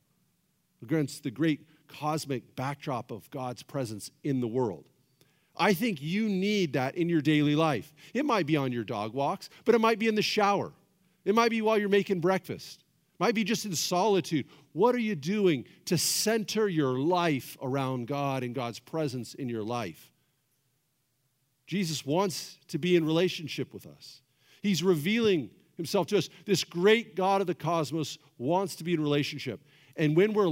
against 0.81 1.23
the 1.23 1.31
great 1.31 1.67
cosmic 1.87 2.55
backdrop 2.55 3.11
of 3.11 3.29
God's 3.29 3.61
presence 3.61 4.09
in 4.23 4.39
the 4.39 4.47
world. 4.47 4.85
I 5.55 5.73
think 5.73 6.01
you 6.01 6.27
need 6.29 6.73
that 6.73 6.95
in 6.95 7.09
your 7.09 7.21
daily 7.21 7.55
life. 7.55 7.93
It 8.13 8.25
might 8.25 8.45
be 8.45 8.57
on 8.57 8.71
your 8.71 8.83
dog 8.83 9.13
walks, 9.13 9.49
but 9.65 9.75
it 9.75 9.81
might 9.81 9.99
be 9.99 10.07
in 10.07 10.15
the 10.15 10.21
shower. 10.21 10.73
It 11.25 11.35
might 11.35 11.51
be 11.51 11.61
while 11.61 11.77
you're 11.77 11.89
making 11.89 12.21
breakfast. 12.21 12.83
It 13.13 13.19
might 13.19 13.35
be 13.35 13.43
just 13.43 13.65
in 13.65 13.75
solitude. 13.75 14.47
What 14.73 14.95
are 14.95 14.99
you 14.99 15.15
doing 15.15 15.65
to 15.85 15.97
center 15.97 16.67
your 16.67 16.99
life 16.99 17.57
around 17.61 18.07
God 18.07 18.43
and 18.43 18.53
God's 18.53 18.79
presence 18.79 19.33
in 19.35 19.47
your 19.47 19.63
life? 19.63 20.11
Jesus 21.67 22.05
wants 22.05 22.57
to 22.67 22.77
be 22.77 22.95
in 22.95 23.05
relationship 23.05 23.73
with 23.73 23.85
us. 23.85 24.21
He's 24.61 24.83
revealing 24.83 25.51
himself 25.77 26.07
to 26.07 26.17
us. 26.17 26.29
This 26.45 26.63
great 26.63 27.15
God 27.15 27.41
of 27.41 27.47
the 27.47 27.55
cosmos 27.55 28.17
wants 28.37 28.75
to 28.77 28.83
be 28.83 28.93
in 28.93 29.01
relationship. 29.01 29.63
And 29.95 30.17
when 30.17 30.33
we're 30.33 30.47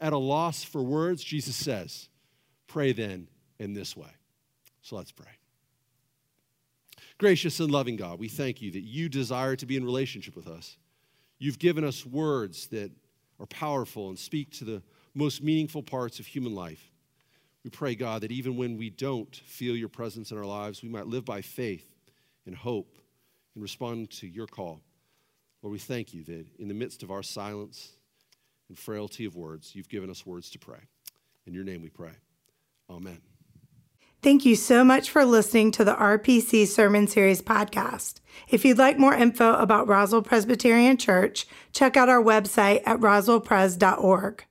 at 0.00 0.12
a 0.12 0.18
loss 0.18 0.64
for 0.64 0.82
words, 0.82 1.22
Jesus 1.22 1.56
says, 1.56 2.08
Pray 2.66 2.92
then 2.92 3.28
in 3.58 3.74
this 3.74 3.96
way. 3.96 4.10
So 4.82 4.96
let's 4.96 5.12
pray. 5.12 5.26
Gracious 7.18 7.60
and 7.60 7.70
loving 7.70 7.96
God, 7.96 8.18
we 8.18 8.28
thank 8.28 8.60
you 8.60 8.70
that 8.72 8.82
you 8.82 9.08
desire 9.08 9.56
to 9.56 9.66
be 9.66 9.76
in 9.76 9.84
relationship 9.84 10.36
with 10.36 10.46
us. 10.46 10.76
You've 11.38 11.58
given 11.58 11.84
us 11.84 12.04
words 12.04 12.66
that 12.68 12.90
are 13.38 13.46
powerful 13.46 14.08
and 14.08 14.18
speak 14.18 14.50
to 14.52 14.64
the 14.64 14.82
most 15.14 15.42
meaningful 15.42 15.82
parts 15.82 16.18
of 16.18 16.26
human 16.26 16.54
life. 16.54 16.90
We 17.64 17.70
pray, 17.70 17.94
God, 17.94 18.22
that 18.22 18.32
even 18.32 18.56
when 18.56 18.76
we 18.76 18.90
don't 18.90 19.34
feel 19.34 19.76
your 19.76 19.88
presence 19.88 20.30
in 20.30 20.38
our 20.38 20.44
lives, 20.44 20.82
we 20.82 20.88
might 20.88 21.06
live 21.06 21.24
by 21.24 21.42
faith 21.42 21.88
and 22.46 22.54
hope 22.54 22.98
and 23.54 23.62
respond 23.62 24.10
to 24.12 24.26
your 24.26 24.46
call. 24.46 24.80
Lord, 25.62 25.72
we 25.72 25.78
thank 25.78 26.14
you 26.14 26.22
that 26.24 26.46
in 26.58 26.68
the 26.68 26.74
midst 26.74 27.02
of 27.02 27.10
our 27.10 27.22
silence, 27.22 27.96
and 28.68 28.78
frailty 28.78 29.24
of 29.24 29.36
words, 29.36 29.74
you've 29.74 29.88
given 29.88 30.10
us 30.10 30.26
words 30.26 30.50
to 30.50 30.58
pray. 30.58 30.80
In 31.46 31.54
your 31.54 31.64
name 31.64 31.82
we 31.82 31.90
pray. 31.90 32.12
Amen. 32.90 33.20
Thank 34.22 34.44
you 34.44 34.56
so 34.56 34.82
much 34.82 35.10
for 35.10 35.24
listening 35.24 35.70
to 35.72 35.84
the 35.84 35.94
RPC 35.94 36.66
Sermon 36.66 37.06
Series 37.06 37.42
podcast. 37.42 38.20
If 38.48 38.64
you'd 38.64 38.78
like 38.78 38.98
more 38.98 39.14
info 39.14 39.54
about 39.54 39.88
Roswell 39.88 40.22
Presbyterian 40.22 40.96
Church, 40.96 41.46
check 41.72 41.96
out 41.96 42.08
our 42.08 42.22
website 42.22 42.82
at 42.86 43.00
roswellpres.org. 43.00 44.44